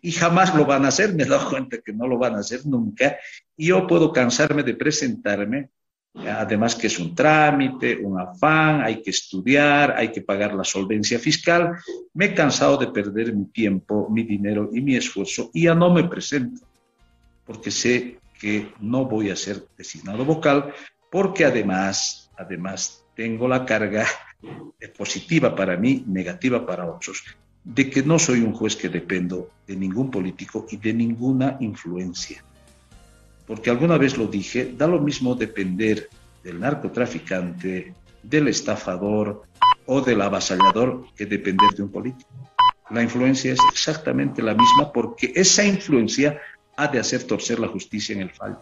Y 0.00 0.12
jamás 0.12 0.54
lo 0.54 0.64
van 0.64 0.84
a 0.84 0.88
hacer, 0.88 1.14
me 1.14 1.22
he 1.22 1.26
dado 1.26 1.50
cuenta 1.50 1.78
que 1.78 1.92
no 1.92 2.06
lo 2.06 2.18
van 2.18 2.34
a 2.34 2.40
hacer 2.40 2.66
nunca. 2.66 3.18
Y 3.56 3.68
yo 3.68 3.86
puedo 3.86 4.12
cansarme 4.12 4.62
de 4.62 4.74
presentarme 4.74 5.70
Además 6.14 6.74
que 6.74 6.88
es 6.88 6.98
un 6.98 7.14
trámite, 7.14 7.96
un 7.96 8.20
afán, 8.20 8.82
hay 8.82 9.00
que 9.00 9.10
estudiar, 9.10 9.94
hay 9.96 10.12
que 10.12 10.20
pagar 10.20 10.52
la 10.52 10.64
solvencia 10.64 11.18
fiscal. 11.18 11.78
Me 12.12 12.26
he 12.26 12.34
cansado 12.34 12.76
de 12.76 12.88
perder 12.88 13.34
mi 13.34 13.46
tiempo, 13.46 14.08
mi 14.10 14.22
dinero 14.22 14.68
y 14.72 14.82
mi 14.82 14.94
esfuerzo 14.94 15.50
y 15.54 15.64
ya 15.64 15.74
no 15.74 15.92
me 15.92 16.04
presento, 16.04 16.66
porque 17.46 17.70
sé 17.70 18.18
que 18.38 18.72
no 18.80 19.06
voy 19.06 19.30
a 19.30 19.36
ser 19.36 19.64
designado 19.76 20.24
vocal, 20.24 20.74
porque 21.10 21.46
además, 21.46 22.30
además 22.36 23.06
tengo 23.16 23.48
la 23.48 23.64
carga 23.64 24.06
positiva 24.98 25.54
para 25.54 25.78
mí, 25.78 26.04
negativa 26.06 26.66
para 26.66 26.90
otros, 26.90 27.22
de 27.64 27.90
que 27.90 28.02
no 28.02 28.18
soy 28.18 28.40
un 28.40 28.52
juez 28.52 28.76
que 28.76 28.88
dependo 28.88 29.50
de 29.66 29.76
ningún 29.76 30.10
político 30.10 30.66
y 30.70 30.76
de 30.76 30.92
ninguna 30.92 31.56
influencia 31.60 32.42
porque 33.46 33.70
alguna 33.70 33.98
vez 33.98 34.16
lo 34.16 34.26
dije, 34.26 34.72
da 34.76 34.86
lo 34.86 35.00
mismo 35.00 35.34
depender 35.34 36.08
del 36.42 36.60
narcotraficante, 36.60 37.94
del 38.22 38.48
estafador 38.48 39.42
o 39.86 40.00
del 40.00 40.20
avasallador 40.22 41.06
que 41.16 41.26
depender 41.26 41.70
de 41.76 41.82
un 41.82 41.90
político. 41.90 42.30
La 42.90 43.02
influencia 43.02 43.52
es 43.52 43.58
exactamente 43.70 44.42
la 44.42 44.54
misma 44.54 44.92
porque 44.92 45.32
esa 45.34 45.64
influencia 45.64 46.40
ha 46.76 46.88
de 46.88 46.98
hacer 46.98 47.24
torcer 47.24 47.58
la 47.58 47.68
justicia 47.68 48.14
en 48.14 48.22
el 48.22 48.30
fallo. 48.30 48.60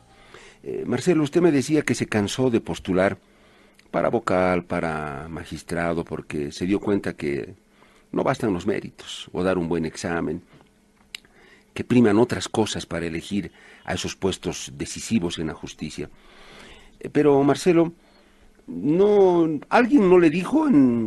Eh, 0.63 0.85
Marcelo, 0.87 1.23
usted 1.23 1.41
me 1.41 1.53
decía 1.53 1.83
que 1.83 1.95
se 1.95 2.07
cansó 2.07 2.51
de 2.51 2.61
postular 2.61 3.19
para 3.91 4.09
vocal, 4.09 4.65
para 4.65 5.27
magistrado, 5.29 6.05
porque 6.05 6.53
se 6.53 6.67
dio 6.67 6.81
cuenta 6.81 7.15
que 7.15 7.55
no 8.13 8.25
bastan 8.25 8.53
los 8.53 8.67
méritos 8.67 9.29
o 9.33 9.43
dar 9.43 9.59
un 9.59 9.69
buen 9.69 9.85
examen, 9.85 10.43
que 11.75 11.85
priman 11.85 12.19
otras 12.19 12.49
cosas 12.49 12.87
para 12.87 13.07
elegir 13.07 13.53
a 13.85 13.95
esos 13.95 14.17
puestos 14.17 14.73
decisivos 14.75 15.39
en 15.39 15.49
la 15.49 15.55
justicia. 15.55 16.11
Eh, 16.99 17.09
pero 17.11 17.43
Marcelo, 17.43 17.93
no, 18.67 19.61
alguien 19.69 20.09
no 20.09 20.19
le 20.19 20.31
dijo 20.31 20.67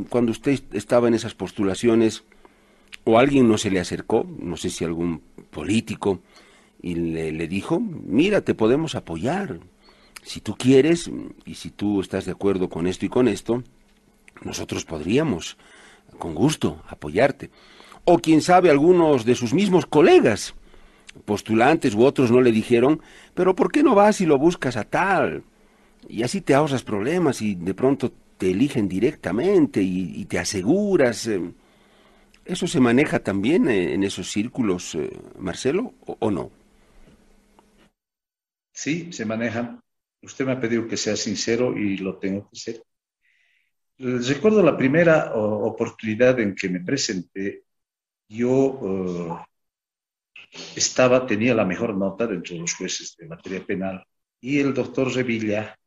cuando 0.10 0.32
usted 0.32 0.60
estaba 0.72 1.08
en 1.08 1.14
esas 1.14 1.34
postulaciones 1.34 2.24
o 3.04 3.20
alguien 3.20 3.48
no 3.48 3.58
se 3.58 3.72
le 3.72 3.80
acercó, 3.80 4.26
no 4.40 4.58
sé 4.58 4.70
si 4.70 4.84
algún 4.84 5.22
político 5.50 6.22
y 6.82 6.96
le, 6.96 7.32
le 7.32 7.48
dijo, 7.48 7.80
mira, 7.80 8.42
te 8.42 8.56
podemos 8.56 8.96
apoyar. 8.96 9.60
Si 10.24 10.40
tú 10.40 10.56
quieres 10.56 11.10
y 11.46 11.56
si 11.56 11.70
tú 11.70 12.02
estás 12.02 12.26
de 12.26 12.32
acuerdo 12.32 12.70
con 12.70 12.88
esto 12.88 13.06
y 13.06 13.10
con 13.10 13.28
esto, 13.28 13.64
nosotros 14.44 14.86
podríamos, 14.86 15.58
con 16.14 16.34
gusto, 16.36 16.82
apoyarte. 16.88 17.50
O 18.06 18.20
quién 18.20 18.42
sabe, 18.42 18.70
algunos 18.70 19.26
de 19.26 19.36
sus 19.36 19.54
mismos 19.54 19.86
colegas 19.86 20.56
postulantes 21.26 21.94
u 21.94 22.04
otros 22.04 22.32
no 22.32 22.42
le 22.42 22.52
dijeron, 22.52 23.02
pero 23.34 23.56
¿por 23.56 23.72
qué 23.72 23.84
no 23.84 23.96
vas 23.96 24.22
y 24.22 24.26
lo 24.26 24.38
buscas 24.38 24.78
a 24.78 24.84
tal? 24.84 25.44
Y 26.08 26.24
así 26.24 26.42
te 26.42 26.54
ahorras 26.54 26.84
problemas 26.84 27.42
y 27.42 27.56
de 27.56 27.74
pronto 27.74 28.12
te 28.38 28.52
eligen 28.52 28.88
directamente 28.88 29.82
y, 29.82 30.26
te 30.26 30.40
aseguras. 30.40 31.28
Eh, 31.28 31.42
¿Eso 32.46 32.68
se 32.68 32.80
maneja 32.80 33.20
también 33.20 33.70
eh, 33.70 33.94
en 33.94 34.04
esos 34.04 34.30
círculos, 34.32 34.96
eh, 34.96 35.12
Marcelo, 35.38 35.94
o, 36.06 36.30
no? 36.30 36.52
Sí, 38.74 39.14
se 39.14 39.26
manejan. 39.26 39.80
Usted 40.22 40.46
me 40.46 40.54
ha 40.54 40.60
pedido 40.60 40.88
que 40.88 40.98
sea 40.98 41.16
sincero 41.16 41.78
y 41.78 41.98
lo 41.98 42.18
tengo 42.18 42.50
que 42.50 42.60
ser. 42.60 42.84
Recuerdo 44.04 44.62
la 44.62 44.76
primera 44.76 45.34
oportunidad 45.34 46.38
en 46.42 46.54
que 46.54 46.68
me 46.68 46.82
presenté, 46.82 47.64
yo 48.28 49.46
estaba, 50.76 51.26
tenía 51.26 51.56
la 51.56 51.64
mejor 51.64 51.96
nota 51.96 52.28
dentro 52.28 52.54
de 52.54 52.62
los 52.62 52.74
jueces 52.74 53.16
de 53.18 53.28
materia 53.28 53.66
penal 53.66 54.06
y 54.42 54.60
el 54.60 54.74
doctor 54.74 55.14
Revilla, 55.14 55.80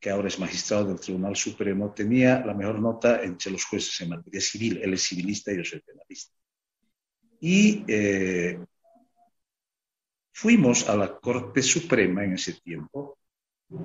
que 0.00 0.08
ahora 0.08 0.28
es 0.28 0.38
magistrado 0.38 0.86
del 0.86 1.00
Tribunal 1.00 1.36
Supremo, 1.36 1.92
tenía 1.92 2.42
la 2.44 2.54
mejor 2.54 2.80
nota 2.80 3.22
entre 3.22 3.52
los 3.52 3.66
jueces 3.66 4.00
en 4.00 4.08
materia 4.08 4.40
civil. 4.40 4.80
Él 4.82 4.94
es 4.94 5.06
civilista 5.06 5.52
y 5.52 5.58
yo 5.58 5.64
soy 5.64 5.80
penalista. 5.80 6.34
Y 7.38 7.84
eh, 7.86 8.58
fuimos 10.32 10.88
a 10.88 10.96
la 10.96 11.18
Corte 11.18 11.62
Suprema 11.62 12.24
en 12.24 12.32
ese 12.32 12.54
tiempo 12.54 13.11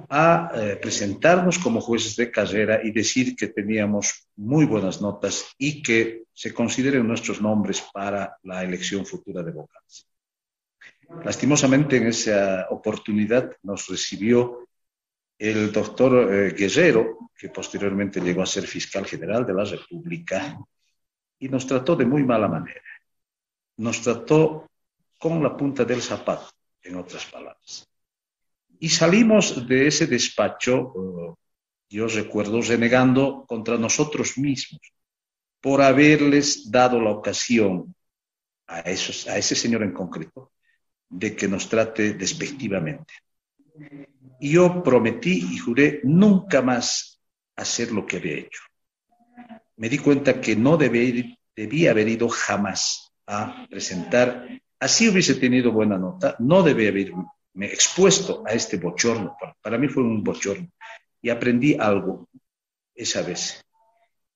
a 0.10 0.52
eh, 0.54 0.78
presentarnos 0.82 1.60
como 1.60 1.82
jueces 1.82 2.16
de 2.16 2.32
carrera 2.32 2.80
y 2.84 2.92
decir 2.92 3.36
que 3.36 3.48
teníamos 3.48 4.28
muy 4.38 4.66
buenas 4.66 5.02
notas 5.02 5.54
y 5.58 5.82
que 5.82 6.24
se 6.34 6.54
consideren 6.54 7.08
nuestros 7.08 7.42
nombres 7.42 7.84
para 7.94 8.38
la 8.44 8.64
elección 8.64 9.06
futura 9.06 9.44
de 9.44 9.52
vocales. 9.52 10.08
Lastimosamente 11.24 11.98
en 11.98 12.08
esa 12.08 12.68
oportunidad 12.70 13.52
nos 13.64 13.88
recibió 13.88 14.68
el 15.38 15.72
doctor 15.72 16.34
eh, 16.34 16.54
Guerrero, 16.54 17.30
que 17.38 17.50
posteriormente 17.50 18.20
llegó 18.20 18.42
a 18.42 18.48
ser 18.48 18.66
fiscal 18.66 19.06
general 19.06 19.46
de 19.46 19.54
la 19.54 19.66
República, 19.66 20.58
y 21.40 21.50
nos 21.50 21.68
trató 21.68 21.96
de 21.96 22.06
muy 22.06 22.24
mala 22.24 22.48
manera. 22.48 22.82
Nos 23.78 24.02
trató 24.02 24.70
con 25.20 25.44
la 25.44 25.56
punta 25.56 25.86
del 25.86 26.02
zapato, 26.02 26.50
en 26.82 26.96
otras 26.96 27.26
palabras. 27.26 27.88
Y 28.80 28.90
salimos 28.90 29.68
de 29.68 29.88
ese 29.88 30.08
despacho, 30.08 30.94
eh, 30.96 31.34
yo 31.90 32.08
recuerdo, 32.08 32.62
renegando 32.62 33.46
contra 33.48 33.78
nosotros 33.78 34.38
mismos 34.38 34.82
por 35.62 35.82
haberles 35.82 36.70
dado 36.70 37.02
la 37.02 37.12
ocasión 37.12 37.96
a, 38.68 38.80
ese 38.82 39.56
señor 39.56 39.84
en 39.84 39.94
concreto 39.94 40.52
de 41.10 41.36
que 41.36 41.48
nos 41.48 41.70
trate 41.70 42.14
despectivamente. 42.14 43.14
Y 44.40 44.52
yo 44.52 44.84
prometí 44.84 45.48
y 45.52 45.58
juré 45.58 46.02
nunca 46.04 46.62
más 46.62 47.20
hacer 47.56 47.92
lo 47.92 48.06
que 48.06 48.18
había 48.18 48.38
hecho. 48.38 48.62
Me 49.78 49.90
di 49.90 49.98
cuenta 49.98 50.40
que 50.42 50.56
no 50.56 50.78
debía 50.78 51.92
haber 51.92 52.08
ido 52.08 52.30
jamás 52.30 53.12
a 53.26 53.66
presentar, 53.70 54.48
así 54.80 55.10
hubiese 55.10 55.36
tenido 55.36 55.72
buena 55.72 55.98
nota, 55.98 56.36
no 56.40 56.64
debía 56.64 56.92
haberme 57.58 57.74
expuesto 57.74 58.44
a 58.46 58.54
este 58.54 58.78
bochorno. 58.78 59.36
Para 59.62 59.78
mí 59.78 59.88
fue 59.88 60.04
un 60.04 60.24
bochorno. 60.24 60.70
Y 61.22 61.30
aprendí 61.30 61.76
algo 61.76 62.30
esa 62.94 63.22
vez, 63.24 63.64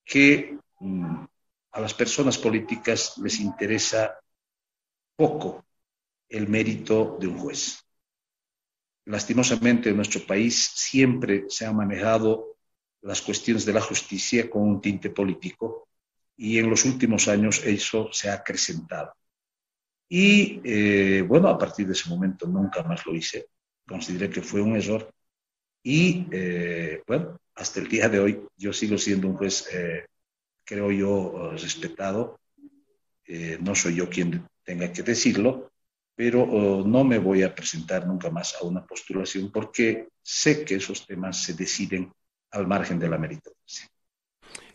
que 0.04 0.58
mm, 0.80 1.26
a 1.72 1.80
las 1.80 1.94
personas 1.94 2.38
políticas 2.38 3.18
les 3.18 3.40
interesa 3.40 4.20
poco 5.16 5.64
el 6.30 6.48
mérito 6.48 7.18
de 7.20 7.28
un 7.28 7.38
juez. 7.38 7.84
Lastimosamente 9.06 9.90
en 9.90 9.96
nuestro 9.96 10.26
país 10.26 10.72
siempre 10.76 11.46
se 11.50 11.66
han 11.66 11.76
manejado 11.76 12.58
las 13.02 13.22
cuestiones 13.22 13.66
de 13.66 13.74
la 13.74 13.82
justicia 13.82 14.50
con 14.50 14.64
un 14.64 14.82
tinte 14.82 15.10
político 15.10 15.88
y 16.38 16.60
en 16.60 16.70
los 16.70 16.86
últimos 16.86 17.28
años 17.28 17.62
eso 17.66 18.10
se 18.12 18.30
ha 18.30 18.36
acrecentado. 18.36 19.14
Y 20.14 20.60
eh, 20.66 21.22
bueno, 21.22 21.48
a 21.48 21.58
partir 21.58 21.88
de 21.88 21.94
ese 21.94 22.10
momento 22.10 22.46
nunca 22.46 22.84
más 22.84 23.06
lo 23.06 23.16
hice, 23.16 23.48
consideré 23.88 24.30
que 24.30 24.42
fue 24.42 24.62
un 24.62 24.76
error 24.76 25.10
y 25.82 26.28
eh, 26.32 27.02
bueno, 27.08 27.40
hasta 27.56 27.80
el 27.80 27.88
día 27.88 28.10
de 28.10 28.20
hoy 28.20 28.42
yo 28.58 28.74
sigo 28.74 28.98
siendo 28.98 29.30
un 29.30 29.38
juez, 29.38 29.74
eh, 29.74 30.06
creo 30.66 30.92
yo, 30.92 31.52
respetado. 31.54 32.42
no 33.62 33.74
soy 33.74 33.96
yo 33.96 34.10
quien 34.10 34.46
tenga 34.66 34.92
que 34.92 35.02
decirlo, 35.02 35.72
pero 36.14 36.44
oh, 36.44 36.86
no 36.86 37.06
me 37.06 37.18
voy 37.18 37.44
a 37.44 37.56
presentar 37.56 38.06
nunca 38.06 38.30
más 38.30 38.58
a 38.62 38.66
una 38.66 38.86
postulación 38.86 39.50
porque 39.50 40.10
sé 40.22 40.66
que 40.66 40.76
esos 40.76 41.08
temas 41.08 41.42
se 41.42 41.54
deciden 41.54 42.12
al 42.52 42.68
margen 42.68 43.00
de 43.00 43.08
la 43.08 43.18
meritocracia. 43.18 43.88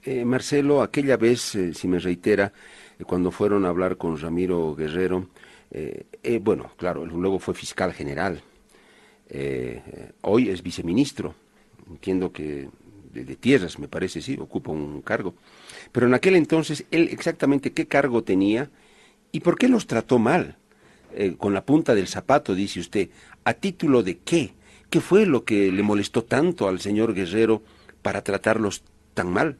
Eh, 0.06 0.24
Marcelo, 0.24 0.82
aquella 0.82 1.16
vez, 1.16 1.56
eh, 1.56 1.74
si 1.74 1.88
me 1.88 1.98
reitera, 1.98 2.46
eh, 2.46 2.85
cuando 3.04 3.30
fueron 3.30 3.64
a 3.64 3.68
hablar 3.68 3.96
con 3.96 4.18
Ramiro 4.18 4.74
Guerrero, 4.74 5.28
bueno, 6.40 6.70
claro, 6.76 7.04
luego 7.04 7.38
fue 7.38 7.54
fiscal 7.54 7.92
general, 7.92 8.42
hoy 10.22 10.48
es 10.48 10.62
viceministro, 10.62 11.34
entiendo 11.90 12.32
que 12.32 12.68
de, 13.12 13.36
tierras, 13.36 13.78
me 13.78 13.88
parece, 13.88 14.22
sí, 14.22 14.36
ocupa 14.40 14.70
un 14.70 15.02
cargo, 15.02 15.34
pero 15.92 16.06
en 16.06 16.14
aquel 16.14 16.36
entonces, 16.36 16.84
él 16.90 17.08
exactamente 17.10 17.72
qué 17.72 17.86
cargo 17.86 18.22
tenía 18.22 18.70
y 19.32 19.40
por 19.40 19.58
qué 19.58 19.68
los 19.68 19.86
trató 19.86 20.18
mal. 20.18 20.56
Eh, 21.14 21.36
con 21.38 21.54
la 21.54 21.64
punta 21.64 21.94
del 21.94 22.08
zapato, 22.08 22.54
dice 22.54 22.80
usted, 22.80 23.08
¿a 23.44 23.54
título 23.54 24.02
de 24.02 24.18
qué? 24.18 24.52
¿Qué 24.90 25.00
fue 25.00 25.24
lo 25.24 25.44
que 25.44 25.72
le 25.72 25.82
molestó 25.82 26.24
tanto 26.24 26.68
al 26.68 26.80
señor 26.80 27.14
Guerrero 27.14 27.62
para 28.02 28.22
tratarlos 28.22 28.82
tan 29.14 29.32
mal? 29.32 29.56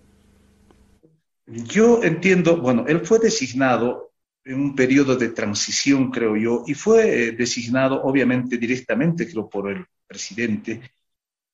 Yo 1.46 2.02
entiendo, 2.02 2.56
bueno, 2.60 2.84
él 2.88 3.06
fue 3.06 3.18
designado 3.18 4.12
en 4.44 4.60
un 4.60 4.74
periodo 4.74 5.16
de 5.16 5.30
transición, 5.30 6.10
creo 6.10 6.36
yo, 6.36 6.64
y 6.66 6.74
fue 6.74 7.28
eh, 7.28 7.32
designado 7.32 8.02
obviamente 8.02 8.58
directamente, 8.58 9.28
creo, 9.28 9.48
por 9.48 9.70
el 9.70 9.84
presidente, 10.06 10.92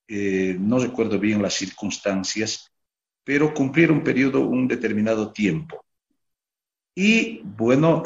eh, 0.09 0.57
no 0.59 0.79
recuerdo 0.79 1.19
bien 1.19 1.43
las 1.43 1.55
circunstancias, 1.55 2.71
pero 3.25 3.55
cumplieron 3.55 3.99
un 3.99 4.05
periodo, 4.05 4.41
un 4.41 4.67
determinado 4.69 5.33
tiempo. 5.33 5.85
Y 6.95 7.41
bueno, 7.45 8.03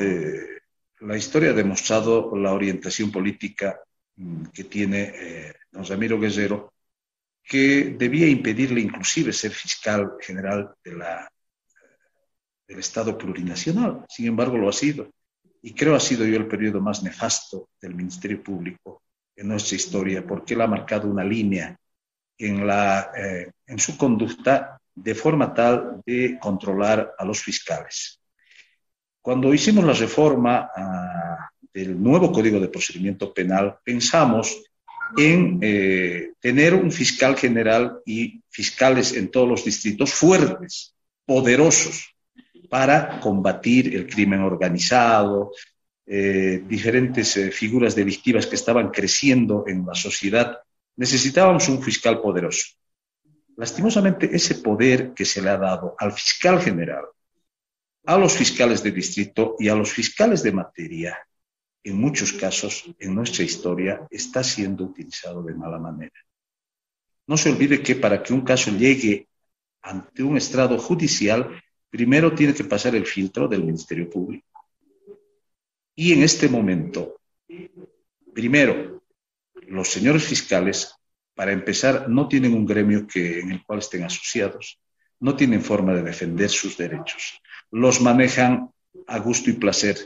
la 1.00 1.16
historia 1.16 1.50
ha 1.50 1.54
demostrado 1.54 2.34
la 2.36 2.52
orientación 2.52 3.10
política 3.10 3.80
mm, 4.16 4.46
que 4.46 4.64
tiene 4.64 5.12
eh, 5.14 5.54
don 5.70 5.84
Ramiro 5.84 6.18
Guerrero, 6.18 6.72
que 7.42 7.94
debía 7.96 8.28
impedirle 8.28 8.80
inclusive 8.80 9.32
ser 9.32 9.52
fiscal 9.52 10.12
general 10.20 10.74
de 10.82 10.96
la, 10.96 11.30
del 12.66 12.78
Estado 12.78 13.16
plurinacional. 13.16 14.04
Sin 14.08 14.26
embargo, 14.26 14.56
lo 14.56 14.68
ha 14.68 14.72
sido. 14.72 15.10
Y 15.62 15.72
creo 15.72 15.94
ha 15.94 16.00
sido 16.00 16.24
yo 16.24 16.36
el 16.36 16.46
periodo 16.46 16.80
más 16.80 17.02
nefasto 17.02 17.70
del 17.80 17.94
Ministerio 17.94 18.42
Público 18.42 19.02
en 19.34 19.48
nuestra 19.48 19.76
historia, 19.76 20.26
porque 20.26 20.54
él 20.54 20.60
ha 20.60 20.66
marcado 20.66 21.08
una 21.08 21.24
línea 21.24 21.76
en, 22.38 22.68
eh, 22.68 23.52
su 23.76 23.96
conducta 23.96 24.80
de 24.94 25.14
forma 25.14 25.52
tal 25.52 26.00
de 26.06 26.38
controlar 26.40 27.14
a 27.18 27.24
los 27.24 27.42
fiscales. 27.42 28.20
Cuando 29.20 29.52
hicimos 29.52 29.84
la 29.84 29.92
reforma 29.92 30.70
ah, 30.74 31.50
del 31.72 32.00
nuevo 32.00 32.32
Código 32.32 32.60
de 32.60 32.68
Procedimiento 32.68 33.34
Penal, 33.34 33.78
pensamos 33.84 34.56
en 35.16 35.58
eh, 35.62 36.32
tener 36.40 36.74
un 36.74 36.90
fiscal 36.90 37.36
general 37.36 38.00
y 38.06 38.42
fiscales 38.48 39.12
en 39.12 39.30
todos 39.30 39.48
los 39.48 39.64
distritos 39.64 40.12
fuertes, 40.12 40.94
poderosos, 41.24 42.15
para 42.68 43.20
combatir 43.20 43.94
el 43.94 44.06
crimen 44.06 44.40
organizado, 44.40 45.52
eh, 46.06 46.62
diferentes 46.66 47.36
eh, 47.36 47.50
figuras 47.50 47.94
delictivas 47.94 48.46
que 48.46 48.54
estaban 48.54 48.90
creciendo 48.90 49.64
en 49.66 49.84
la 49.84 49.94
sociedad. 49.94 50.58
Necesitábamos 50.96 51.68
un 51.68 51.82
fiscal 51.82 52.20
poderoso. 52.20 52.76
Lastimosamente, 53.56 54.34
ese 54.34 54.56
poder 54.56 55.12
que 55.14 55.24
se 55.24 55.42
le 55.42 55.50
ha 55.50 55.56
dado 55.56 55.94
al 55.98 56.12
fiscal 56.12 56.60
general 56.60 57.04
a 58.06 58.16
los 58.16 58.34
fiscales 58.34 58.82
de 58.82 58.92
distrito 58.92 59.56
y 59.58 59.68
a 59.68 59.74
los 59.74 59.92
fiscales 59.92 60.42
de 60.42 60.52
materia, 60.52 61.18
en 61.82 61.98
muchos 61.98 62.32
casos 62.32 62.84
en 62.98 63.14
nuestra 63.14 63.42
historia, 63.42 64.06
está 64.10 64.44
siendo 64.44 64.84
utilizado 64.84 65.42
de 65.42 65.54
mala 65.54 65.78
manera. 65.78 66.14
No 67.26 67.36
se 67.36 67.50
olvide 67.50 67.82
que 67.82 67.96
para 67.96 68.22
que 68.22 68.32
un 68.32 68.42
caso 68.42 68.70
llegue 68.70 69.28
ante 69.82 70.22
un 70.22 70.36
estrado 70.36 70.78
judicial, 70.78 71.60
primero 71.90 72.34
tiene 72.34 72.54
que 72.54 72.64
pasar 72.64 72.94
el 72.94 73.06
filtro 73.06 73.48
del 73.48 73.64
Ministerio 73.64 74.08
Público. 74.10 74.46
Y 75.94 76.12
en 76.12 76.22
este 76.22 76.48
momento, 76.48 77.20
primero, 78.34 79.02
los 79.68 79.88
señores 79.88 80.24
fiscales, 80.24 80.94
para 81.34 81.52
empezar, 81.52 82.08
no 82.08 82.28
tienen 82.28 82.54
un 82.54 82.66
gremio 82.66 83.06
que, 83.06 83.40
en 83.40 83.52
el 83.52 83.64
cual 83.64 83.78
estén 83.78 84.04
asociados, 84.04 84.78
no 85.20 85.34
tienen 85.34 85.62
forma 85.62 85.94
de 85.94 86.02
defender 86.02 86.50
sus 86.50 86.76
derechos 86.76 87.40
los 87.70 88.00
manejan 88.00 88.70
a 89.06 89.18
gusto 89.18 89.50
y 89.50 89.54
placer, 89.54 89.96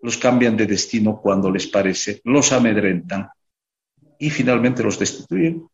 los 0.00 0.18
cambian 0.18 0.56
de 0.56 0.66
destino 0.66 1.20
cuando 1.20 1.50
les 1.50 1.66
parece, 1.66 2.20
los 2.24 2.52
amedrentan 2.52 3.28
y 4.18 4.30
finalmente 4.30 4.82
los 4.82 4.98
destituyen. 4.98 5.66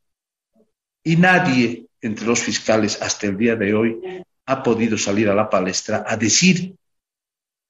Y 1.02 1.16
nadie 1.16 1.86
entre 2.00 2.26
los 2.26 2.40
fiscales 2.40 3.00
hasta 3.00 3.26
el 3.26 3.36
día 3.36 3.56
de 3.56 3.74
hoy 3.74 3.98
ha 4.48 4.62
podido 4.62 4.96
salir 4.96 5.28
a 5.28 5.34
la 5.34 5.50
palestra 5.50 6.04
a 6.06 6.16
decir 6.16 6.74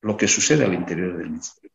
lo 0.00 0.16
que 0.16 0.28
sucede 0.28 0.64
al 0.64 0.74
interior 0.74 1.16
del 1.16 1.30
Ministerio. 1.30 1.72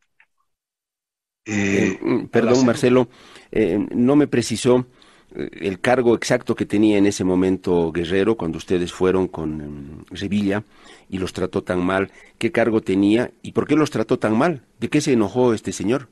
Eh, 1.46 2.00
mm, 2.02 2.28
perdón, 2.28 2.66
Marcelo, 2.66 3.10
eh, 3.52 3.86
no 3.92 4.16
me 4.16 4.28
precisó 4.28 4.88
eh, 5.36 5.50
el 5.60 5.82
cargo 5.82 6.16
exacto 6.16 6.56
que 6.56 6.66
tenía 6.66 6.98
en 6.98 7.06
ese 7.06 7.26
momento 7.26 7.92
Guerrero 7.92 8.38
cuando 8.38 8.58
ustedes 8.58 8.94
fueron 8.94 9.28
con 9.28 10.06
mm, 10.12 10.16
Sevilla 10.16 10.64
y 11.10 11.18
los 11.18 11.34
trató 11.34 11.64
tan 11.64 11.84
mal? 11.86 12.10
¿Qué 12.38 12.54
cargo 12.54 12.80
tenía 12.80 13.30
y 13.42 13.52
por 13.52 13.68
qué 13.68 13.76
los 13.76 13.92
trató 13.92 14.18
tan 14.18 14.38
mal? 14.38 14.64
¿De 14.80 14.88
qué 14.88 15.02
se 15.02 15.12
enojó 15.12 15.54
este 15.54 15.74
señor? 15.74 16.08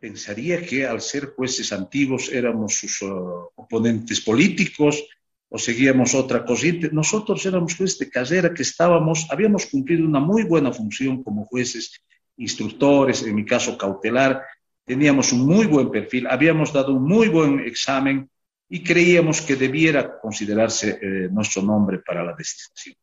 Pensaría 0.00 0.66
que 0.66 0.84
al 0.84 1.00
ser 1.00 1.26
jueces 1.36 1.72
antiguos 1.72 2.28
éramos 2.32 2.74
sus 2.74 3.00
uh, 3.02 3.50
oponentes 3.54 4.20
políticos 4.20 5.04
o 5.48 5.58
seguíamos 5.58 6.14
otra 6.14 6.44
corriente. 6.44 6.90
Nosotros 6.92 7.44
éramos 7.46 7.76
jueces 7.76 7.98
de 7.98 8.10
carrera 8.10 8.52
que 8.52 8.62
estábamos, 8.62 9.26
habíamos 9.30 9.66
cumplido 9.66 10.06
una 10.06 10.20
muy 10.20 10.44
buena 10.44 10.72
función 10.72 11.22
como 11.22 11.44
jueces 11.46 12.00
instructores, 12.36 13.22
en 13.22 13.34
mi 13.34 13.44
caso 13.44 13.76
cautelar, 13.76 14.42
teníamos 14.84 15.32
un 15.32 15.46
muy 15.46 15.66
buen 15.66 15.90
perfil, 15.90 16.26
habíamos 16.28 16.72
dado 16.72 16.94
un 16.94 17.02
muy 17.02 17.28
buen 17.28 17.60
examen 17.60 18.30
y 18.68 18.82
creíamos 18.82 19.40
que 19.42 19.56
debiera 19.56 20.18
considerarse 20.20 20.98
eh, 21.00 21.28
nuestro 21.30 21.62
nombre 21.62 21.98
para 21.98 22.22
la 22.24 22.34
designación. 22.34 22.96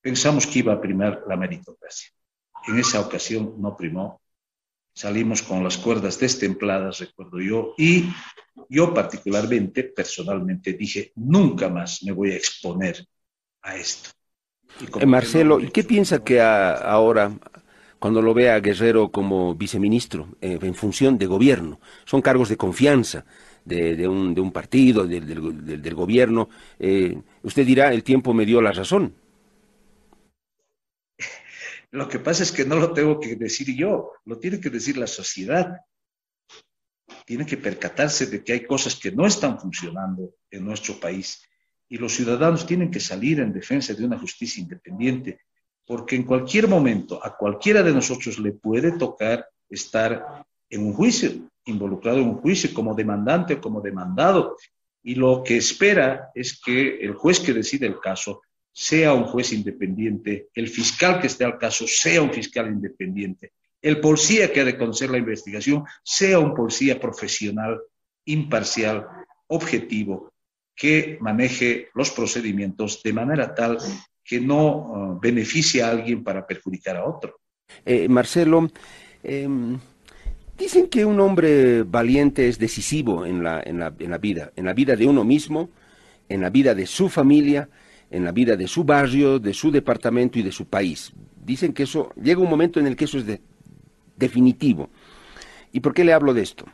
Pensamos 0.00 0.46
que 0.46 0.60
iba 0.60 0.72
a 0.72 0.80
primar 0.80 1.24
la 1.28 1.36
meritocracia. 1.36 2.10
En 2.66 2.78
esa 2.78 3.00
ocasión 3.00 3.54
no 3.58 3.76
primó. 3.76 4.20
Salimos 4.98 5.42
con 5.42 5.62
las 5.62 5.78
cuerdas 5.78 6.18
destempladas, 6.18 6.98
recuerdo 6.98 7.40
yo, 7.40 7.72
y 7.78 8.06
yo 8.68 8.92
particularmente, 8.92 9.84
personalmente, 9.84 10.72
dije, 10.72 11.12
nunca 11.14 11.68
más 11.68 12.02
me 12.02 12.10
voy 12.10 12.32
a 12.32 12.34
exponer 12.34 13.06
a 13.62 13.76
esto. 13.76 14.10
Eh, 14.98 15.06
Marcelo, 15.06 15.60
¿y 15.60 15.70
qué 15.70 15.84
piensa 15.84 16.24
que 16.24 16.40
ahora, 16.40 17.30
cuando 18.00 18.20
lo 18.20 18.34
vea 18.34 18.58
Guerrero 18.58 19.12
como 19.12 19.54
viceministro, 19.54 20.30
eh, 20.40 20.58
en 20.60 20.74
función 20.74 21.16
de 21.16 21.26
gobierno, 21.26 21.78
son 22.04 22.20
cargos 22.20 22.48
de 22.48 22.56
confianza 22.56 23.24
de, 23.64 24.08
un, 24.08 24.34
de 24.34 24.40
un, 24.40 24.50
partido, 24.50 25.06
del, 25.06 25.94
gobierno, 25.94 26.48
eh, 26.80 27.16
usted 27.44 27.64
dirá, 27.64 27.94
el 27.94 28.02
tiempo 28.02 28.34
me 28.34 28.44
dio 28.44 28.60
la 28.60 28.72
razón. 28.72 29.14
Lo 31.90 32.08
que 32.08 32.18
pasa 32.18 32.42
es 32.42 32.52
que 32.52 32.64
no 32.64 32.76
lo 32.76 32.92
tengo 32.92 33.18
que 33.18 33.36
decir 33.36 33.74
yo, 33.74 34.12
lo 34.24 34.38
tiene 34.38 34.60
que 34.60 34.70
decir 34.70 34.98
la 34.98 35.06
sociedad. 35.06 35.80
Tiene 37.24 37.46
que 37.46 37.56
percatarse 37.56 38.26
de 38.26 38.44
que 38.44 38.52
hay 38.52 38.66
cosas 38.66 38.96
que 38.96 39.12
no 39.12 39.26
están 39.26 39.58
funcionando 39.58 40.34
en 40.50 40.64
nuestro 40.64 40.98
país 41.00 41.42
y 41.88 41.96
los 41.96 42.14
ciudadanos 42.14 42.66
tienen 42.66 42.90
que 42.90 43.00
salir 43.00 43.40
en 43.40 43.52
defensa 43.52 43.94
de 43.94 44.04
una 44.04 44.18
justicia 44.18 44.62
independiente, 44.62 45.40
porque 45.86 46.16
en 46.16 46.24
cualquier 46.24 46.68
momento 46.68 47.24
a 47.24 47.34
cualquiera 47.36 47.82
de 47.82 47.94
nosotros 47.94 48.38
le 48.38 48.52
puede 48.52 48.92
tocar 48.92 49.48
estar 49.70 50.44
en 50.68 50.84
un 50.84 50.92
juicio, 50.92 51.32
involucrado 51.64 52.18
en 52.18 52.28
un 52.28 52.36
juicio 52.36 52.74
como 52.74 52.94
demandante 52.94 53.54
o 53.54 53.60
como 53.60 53.80
demandado. 53.80 54.56
Y 55.02 55.14
lo 55.14 55.42
que 55.42 55.56
espera 55.56 56.30
es 56.34 56.60
que 56.60 56.98
el 56.98 57.14
juez 57.14 57.40
que 57.40 57.54
decide 57.54 57.86
el 57.86 57.98
caso 58.00 58.42
sea 58.72 59.12
un 59.12 59.24
juez 59.24 59.52
independiente, 59.52 60.48
el 60.54 60.68
fiscal 60.68 61.20
que 61.20 61.26
esté 61.26 61.44
al 61.44 61.58
caso 61.58 61.86
sea 61.86 62.22
un 62.22 62.32
fiscal 62.32 62.68
independiente, 62.68 63.52
el 63.80 64.00
policía 64.00 64.52
que 64.52 64.60
ha 64.60 64.64
de 64.64 64.76
conocer 64.76 65.10
la 65.10 65.18
investigación 65.18 65.84
sea 66.02 66.38
un 66.38 66.54
policía 66.54 67.00
profesional, 67.00 67.80
imparcial, 68.24 69.06
objetivo, 69.46 70.32
que 70.74 71.18
maneje 71.20 71.88
los 71.94 72.10
procedimientos 72.10 73.02
de 73.02 73.12
manera 73.12 73.54
tal 73.54 73.78
que 74.24 74.40
no 74.40 74.76
uh, 74.76 75.20
beneficie 75.20 75.82
a 75.82 75.90
alguien 75.90 76.22
para 76.22 76.46
perjudicar 76.46 76.96
a 76.96 77.04
otro. 77.04 77.40
Eh, 77.84 78.08
Marcelo, 78.08 78.70
em, 79.22 79.78
dicen 80.56 80.88
que 80.88 81.04
un 81.04 81.18
hombre 81.20 81.82
valiente 81.82 82.48
es 82.48 82.58
decisivo 82.58 83.24
en 83.24 83.42
la, 83.42 83.62
en 83.64 83.78
la 83.78 84.18
vida, 84.18 84.52
en 84.54 84.66
la 84.66 84.74
vida 84.74 84.96
de 84.96 85.06
uno 85.06 85.24
mismo, 85.24 85.70
en 86.28 86.42
la 86.42 86.50
vida 86.50 86.74
de 86.74 86.86
su 86.86 87.08
familia, 87.08 87.68
en 88.10 88.24
la 88.24 88.32
vida 88.32 88.56
de 88.56 88.68
su 88.68 88.84
barrio, 88.84 89.38
de 89.38 89.54
su 89.54 89.70
departamento 89.70 90.38
y 90.38 90.42
de 90.42 90.52
su 90.52 90.66
país. 90.66 91.12
Dicen 91.44 91.72
que 91.72 91.84
eso 91.84 92.12
llega 92.20 92.40
un 92.40 92.50
momento 92.50 92.80
en 92.80 92.86
el 92.86 92.96
que 92.96 93.04
eso 93.04 93.18
es 93.18 93.24
definitivo. 94.16 94.90
¿Y 95.72 95.80
por 95.80 95.94
qué 95.94 96.04
le 96.04 96.12
hablo 96.12 96.34
de 96.34 96.42
esto? 96.42 96.64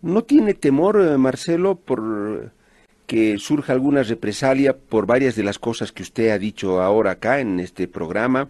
¿No 0.00 0.22
tiene 0.22 0.54
temor, 0.54 1.00
eh, 1.00 1.16
Marcelo, 1.18 1.76
por 1.76 2.52
que 3.06 3.38
surja 3.38 3.72
alguna 3.72 4.02
represalia 4.02 4.76
por 4.76 5.06
varias 5.06 5.36
de 5.36 5.44
las 5.44 5.58
cosas 5.58 5.92
que 5.92 6.02
usted 6.02 6.30
ha 6.30 6.38
dicho 6.38 6.80
ahora 6.80 7.12
acá 7.12 7.40
en 7.40 7.60
este 7.60 7.88
programa? 7.88 8.48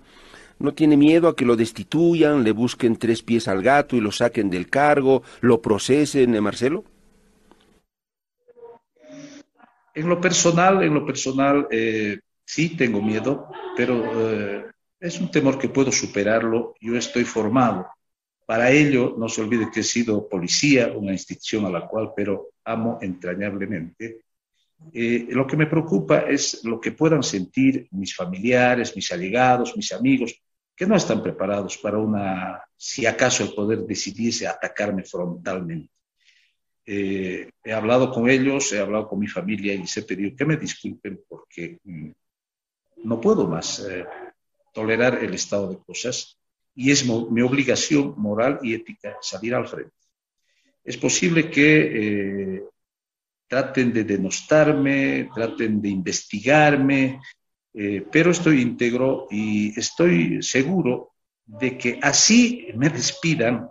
¿No 0.59 0.73
tiene 0.73 0.97
miedo 0.97 1.29
a 1.29 1.35
que 1.35 1.45
lo 1.45 1.57
destituyan, 1.57 2.45
le 2.45 2.53
busquen 2.53 2.97
tres 2.97 3.23
pies 3.23 3.49
al 3.49 3.63
gato 3.63 3.97
y 3.97 4.01
lo 4.01 4.13
saquen 4.13 4.51
del 4.51 4.69
cargo, 4.69 5.23
lo 5.41 5.61
procesen, 5.61 6.35
eh, 6.35 6.41
Marcelo? 6.41 6.85
En 9.95 10.09
lo 10.09 10.21
personal, 10.21 10.83
en 10.83 10.95
lo 10.95 11.05
personal, 11.05 11.69
eh, 11.71 12.19
sí 12.45 12.77
tengo 12.77 13.03
miedo, 13.03 13.49
pero 13.77 14.31
eh, 14.31 14.67
es 14.99 15.21
un 15.21 15.31
temor 15.31 15.59
que 15.59 15.69
puedo 15.69 15.93
superarlo. 15.93 16.75
Yo 16.81 16.97
estoy 16.97 17.25
formado. 17.25 17.89
Para 18.47 18.71
ello, 18.71 19.15
no 19.19 19.29
se 19.29 19.43
olvide 19.43 19.71
que 19.71 19.81
he 19.81 19.85
sido 19.85 20.29
policía, 20.29 20.93
una 20.95 21.13
institución 21.13 21.67
a 21.67 21.71
la 21.71 21.87
cual, 21.87 22.13
pero 22.17 22.51
amo 22.65 22.99
entrañablemente. 23.01 24.23
Eh, 24.93 25.29
lo 25.31 25.47
que 25.47 25.57
me 25.57 25.67
preocupa 25.67 26.21
es 26.21 26.65
lo 26.65 26.81
que 26.81 26.93
puedan 26.93 27.23
sentir 27.23 27.87
mis 27.93 28.17
familiares, 28.17 28.97
mis 28.97 29.13
allegados, 29.13 29.77
mis 29.77 29.93
amigos, 29.93 30.43
que 30.75 30.87
no 30.87 30.97
están 30.97 31.23
preparados 31.23 31.79
para 31.79 31.99
una, 31.99 32.63
si 32.77 33.07
acaso 33.07 33.45
el 33.45 33.55
poder 33.55 33.81
decidiese 33.81 34.47
atacarme 34.47 35.05
frontalmente. 35.05 35.92
Eh, 36.85 37.51
he 37.63 37.73
hablado 37.73 38.11
con 38.11 38.29
ellos, 38.29 38.73
he 38.73 38.81
hablado 38.81 39.09
con 39.09 39.21
mi 39.21 39.29
familia 39.29 39.73
y 39.73 39.79
les 39.79 39.97
he 39.97 40.03
pedido 40.03 40.37
que 40.37 40.45
me 40.45 40.57
disculpen 40.57 41.23
porque 41.29 41.79
mm, 41.85 42.11
no 43.05 43.21
puedo 43.21 43.47
más 43.47 43.81
eh, 43.89 44.05
tolerar 44.73 45.23
el 45.23 45.35
estado 45.35 45.71
de 45.71 45.79
cosas 45.79 46.37
y 46.75 46.91
es 46.91 47.07
mi 47.07 47.43
obligación 47.43 48.15
moral 48.17 48.59
y 48.63 48.75
ética 48.75 49.17
salir 49.21 49.55
al 49.55 49.69
frente. 49.69 49.93
Es 50.83 50.97
posible 50.97 51.51
que 51.51 52.57
eh, 52.57 52.65
traten 53.47 53.93
de 53.93 54.05
denostarme, 54.05 55.29
traten 55.35 55.81
de 55.81 55.89
investigarme, 55.91 57.21
pero 58.11 58.31
estoy 58.31 58.61
íntegro 58.61 59.29
y 59.31 59.79
estoy 59.79 60.43
seguro 60.43 61.13
de 61.45 61.77
que 61.79 61.99
así 62.03 62.69
me 62.75 62.89
despidan 62.91 63.71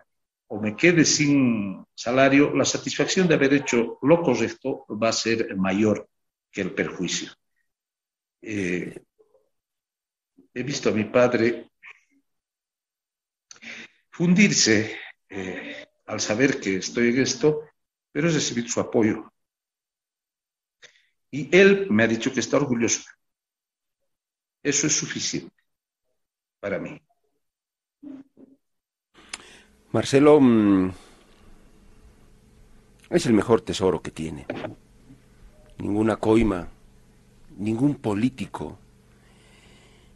o 0.54 0.60
me 0.60 0.76
quede 0.76 1.06
sin 1.06 1.86
salario, 1.96 2.54
la 2.54 2.66
satisfacción 2.66 3.26
de 3.26 3.36
haber 3.36 3.54
hecho 3.54 3.98
lo 4.02 4.22
correcto 4.22 4.86
va 5.02 5.08
a 5.08 5.14
ser 5.14 5.56
mayor 5.56 6.10
que 6.52 6.60
el 6.60 6.74
perjuicio. 6.74 7.32
Eh, 8.42 9.02
he 10.54 10.64
visto 10.64 10.90
a 10.90 10.92
mi 10.92 11.06
padre 11.06 11.72
fundirse 14.10 15.00
eh, 15.30 15.86
al 16.08 16.20
saber 16.20 16.60
que 16.60 16.76
estoy 16.76 17.12
en 17.12 17.22
esto, 17.22 17.70
pero 18.12 18.28
he 18.28 18.34
recibido 18.34 18.68
su 18.68 18.82
apoyo. 18.82 19.32
Y 21.32 21.48
él 21.56 21.88
me 21.90 22.04
ha 22.04 22.08
dicho 22.08 22.34
que 22.34 22.42
está 22.42 22.58
orgulloso. 22.58 23.10
Eso 24.62 24.86
es 24.86 24.98
suficiente 24.98 25.56
para 26.60 26.78
mí. 26.78 27.02
Marcelo 29.92 30.40
mm, 30.40 30.92
es 33.10 33.26
el 33.26 33.34
mejor 33.34 33.60
tesoro 33.60 34.02
que 34.02 34.12
tiene. 34.12 34.46
Ninguna 35.80 36.16
coima, 36.16 36.70
ningún 37.58 37.96
político, 37.96 38.78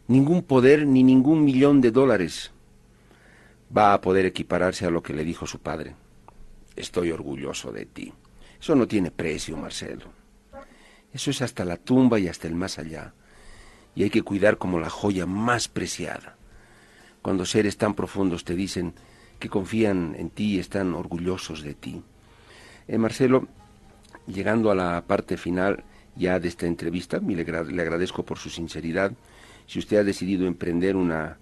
ningún 0.08 0.42
poder 0.44 0.86
ni 0.86 1.02
ningún 1.02 1.44
millón 1.44 1.82
de 1.82 1.90
dólares 1.90 2.52
va 3.76 3.92
a 3.92 4.00
poder 4.00 4.24
equipararse 4.24 4.86
a 4.86 4.90
lo 4.90 5.02
que 5.02 5.12
le 5.12 5.24
dijo 5.24 5.46
su 5.46 5.58
padre. 5.58 5.94
Estoy 6.74 7.10
orgulloso 7.10 7.70
de 7.70 7.84
ti. 7.84 8.14
Eso 8.58 8.74
no 8.74 8.88
tiene 8.88 9.10
precio, 9.10 9.58
Marcelo. 9.58 10.06
Eso 11.12 11.30
es 11.30 11.42
hasta 11.42 11.66
la 11.66 11.76
tumba 11.76 12.18
y 12.18 12.28
hasta 12.28 12.48
el 12.48 12.54
más 12.54 12.78
allá. 12.78 13.12
Y 13.94 14.04
hay 14.04 14.10
que 14.10 14.22
cuidar 14.22 14.56
como 14.56 14.80
la 14.80 14.88
joya 14.88 15.26
más 15.26 15.68
preciada. 15.68 16.36
Cuando 17.20 17.44
seres 17.44 17.76
tan 17.76 17.94
profundos 17.94 18.44
te 18.44 18.54
dicen, 18.54 18.94
que 19.38 19.48
confían 19.48 20.14
en 20.18 20.30
ti 20.30 20.54
y 20.54 20.58
están 20.58 20.94
orgullosos 20.94 21.62
de 21.62 21.74
ti. 21.74 22.02
Eh, 22.88 22.98
Marcelo, 22.98 23.48
llegando 24.26 24.70
a 24.70 24.74
la 24.74 25.04
parte 25.06 25.36
final 25.36 25.84
ya 26.14 26.38
de 26.40 26.48
esta 26.48 26.66
entrevista, 26.66 27.18
le, 27.18 27.42
agradezco 27.42 28.24
por 28.24 28.38
su 28.38 28.48
sinceridad. 28.48 29.12
Si 29.66 29.78
usted 29.78 29.98
ha 29.98 30.04
decidido 30.04 30.46
emprender 30.46 30.96
una, 30.96 31.36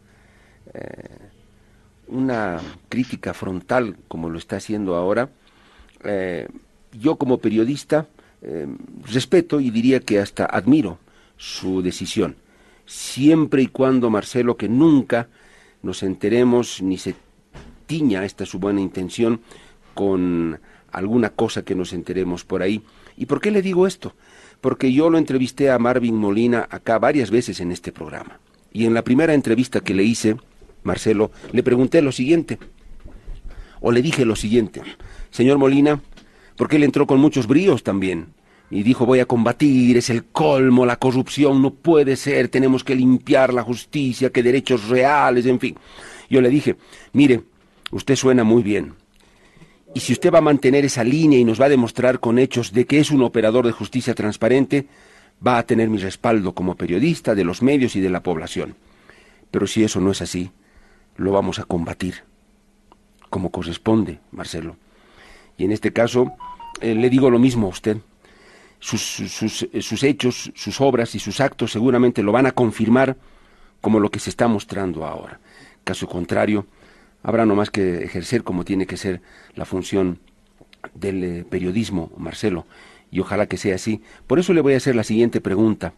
eh, 0.73 1.19
una 2.09 2.61
crítica 2.89 3.35
frontal 3.35 3.97
como 4.09 4.31
lo 4.31 4.39
está 4.39 4.57
haciendo 4.57 4.97
ahora, 4.97 5.31
eh, 6.03 6.49
yo 6.93 7.17
como 7.17 7.39
periodista 7.39 8.07
respeto 9.11 9.59
y 9.59 9.71
diría 9.71 10.01
que 10.01 10.21
hasta 10.21 10.45
admiro 10.45 10.99
su 11.39 11.81
decisión, 11.81 12.37
siempre 12.85 13.63
y 13.63 13.69
cuando, 13.69 14.11
Marcelo, 14.11 14.59
que 14.59 14.69
nunca 14.69 15.29
nos 15.83 16.03
enteremos 16.03 16.83
ni 16.83 16.99
se 16.99 17.15
tiña 17.87 18.25
esta 18.25 18.47
su 18.47 18.59
buena 18.59 18.81
intención 18.81 19.41
con 19.95 20.61
alguna 20.91 21.31
cosa 21.31 21.65
que 21.65 21.75
nos 21.75 21.93
enteremos 21.93 22.45
por 22.45 22.63
ahí. 22.63 22.83
¿Y 23.17 23.27
por 23.27 23.41
qué 23.41 23.51
le 23.51 23.63
digo 23.63 23.87
esto? 23.87 24.15
Porque 24.61 24.93
yo 24.93 25.11
lo 25.11 25.19
entrevisté 25.19 25.71
a 25.71 25.79
Marvin 25.79 26.17
Molina 26.17 26.67
acá 26.71 26.99
varias 26.99 27.31
veces 27.31 27.61
en 27.61 27.73
este 27.73 27.93
programa. 27.93 28.39
Y 28.73 28.87
en 28.87 28.95
la 28.95 29.03
primera 29.03 29.35
entrevista 29.35 29.81
que 29.81 29.95
le 29.95 30.05
hice, 30.05 30.37
Marcelo, 30.83 31.31
le 31.53 31.63
pregunté 31.63 32.03
lo 32.03 32.13
siguiente, 32.13 32.59
o 33.81 33.93
le 33.93 34.03
dije 34.03 34.25
lo 34.25 34.37
siguiente, 34.37 34.83
señor 35.31 35.59
Molina, 35.59 36.01
porque 36.57 36.77
él 36.77 36.85
entró 36.85 37.07
con 37.07 37.21
muchos 37.21 37.47
bríos 37.47 37.83
también, 37.83 38.29
y 38.71 38.83
dijo 38.83 39.07
voy 39.07 39.21
a 39.21 39.27
combatir, 39.27 39.97
es 39.97 40.11
el 40.11 40.25
colmo, 40.25 40.87
la 40.87 40.97
corrupción 40.97 41.63
no 41.63 41.73
puede 41.73 42.17
ser, 42.17 42.49
tenemos 42.49 42.83
que 42.83 42.97
limpiar 42.97 43.53
la 43.53 43.63
justicia, 43.63 44.31
que 44.31 44.43
derechos 44.43 44.89
reales, 44.89 45.47
en 45.47 45.61
fin. 45.61 45.77
Yo 46.31 46.41
le 46.41 46.49
dije, 46.49 46.77
mire, 47.13 47.43
Usted 47.91 48.17
suena 48.17 48.45
muy 48.45 48.63
bien. 48.63 48.95
Y 49.95 50.01
si 50.01 50.13
usted 50.13 50.33
va 50.33 50.39
a 50.39 50.43
mantener 50.43 50.85
esa 50.85 51.05
línea 51.05 51.39
y 51.39 51.45
nos 51.45 51.61
va 51.61 51.67
a 51.67 51.69
demostrar 51.69 52.19
con 52.19 52.39
hechos 52.39 52.73
de 52.73 52.85
que 52.87 52.99
es 52.99 53.11
un 53.11 53.23
operador 53.23 53.65
de 53.67 53.73
justicia 53.73 54.15
transparente, 54.15 54.89
va 55.47 55.59
a 55.59 55.67
tener 55.67 55.89
mi 55.89 55.99
respaldo 55.99 56.55
como 56.55 56.77
periodista 56.77 57.35
de 57.35 57.45
los 57.45 57.63
medios 57.63 57.95
y 57.95 58.01
de 58.01 58.11
la 58.11 58.23
población. 58.23 58.75
Pero 59.51 59.67
si 59.67 59.85
eso 59.85 60.01
no 60.01 60.11
es 60.11 60.21
así, 60.21 60.51
lo 61.17 61.31
vamos 61.31 61.61
a 61.61 61.65
combatir, 61.65 62.25
como 63.31 63.51
corresponde, 63.51 64.19
Marcelo. 64.33 64.77
Y 65.57 65.65
en 65.65 65.73
este 65.73 65.93
caso, 65.93 66.33
eh, 66.81 66.95
le 66.95 67.09
digo 67.09 67.31
lo 67.31 67.39
mismo 67.39 67.67
a 67.67 67.71
usted. 67.71 67.99
Sus, 68.81 69.21
eh, 69.21 69.81
sus, 69.81 70.03
hechos, 70.03 70.51
sus 70.55 70.81
obras 70.81 71.15
y 71.15 71.19
sus 71.19 71.41
actos 71.41 71.73
seguramente 71.73 72.23
lo 72.23 72.33
van 72.33 72.47
a 72.47 72.53
confirmar 72.53 73.17
como 73.81 74.01
lo 74.01 74.11
que 74.11 74.19
se 74.19 74.31
está 74.31 74.49
mostrando 74.49 75.07
ahora. 75.07 75.41
Caso 75.85 76.09
contrario, 76.09 76.67
habrá 77.25 77.45
no 77.47 77.57
más 77.57 77.71
que 77.71 78.05
ejercer 78.05 78.45
como 78.45 78.65
tiene 78.65 78.87
que 78.87 78.97
ser 78.97 79.21
la 79.57 79.65
función 79.65 80.21
del 80.95 81.25
eh, 81.25 81.45
periodismo, 81.49 82.13
Marcelo, 82.17 82.67
y 83.11 83.19
ojalá 83.19 83.47
que 83.47 83.57
sea 83.57 83.75
así. 83.75 84.03
Por 84.29 84.39
eso 84.39 84.53
le 84.53 84.61
voy 84.61 84.75
a 84.75 84.77
hacer 84.77 84.95
la 84.95 85.03
siguiente 85.03 85.41
pregunta. 85.41 85.95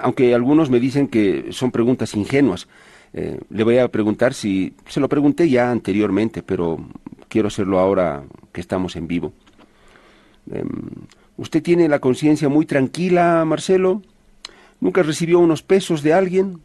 aunque 0.00 0.34
algunos 0.34 0.70
me 0.70 0.80
dicen 0.80 1.08
que 1.08 1.52
son 1.52 1.70
preguntas 1.70 2.14
ingenuas, 2.14 2.66
eh, 3.12 3.38
le 3.48 3.64
voy 3.64 3.78
a 3.78 3.88
preguntar 3.88 4.34
si 4.34 4.74
se 4.88 4.98
lo 4.98 5.08
pregunté 5.08 5.48
ya 5.48 5.70
anteriormente, 5.70 6.42
pero 6.42 6.78
quiero 7.28 7.48
hacerlo 7.48 7.78
ahora 7.78 8.24
que 8.52 8.60
estamos 8.60 8.96
en 8.96 9.06
vivo. 9.06 9.32
Em, 10.50 10.66
¿Usted 11.36 11.62
tiene 11.62 11.88
la 11.88 12.00
conciencia 12.00 12.48
muy 12.48 12.66
tranquila, 12.66 13.44
Marcelo? 13.44 14.02
¿Nunca 14.80 15.02
recibió 15.02 15.38
unos 15.38 15.62
pesos 15.62 16.02
de 16.02 16.12
alguien? 16.12 16.60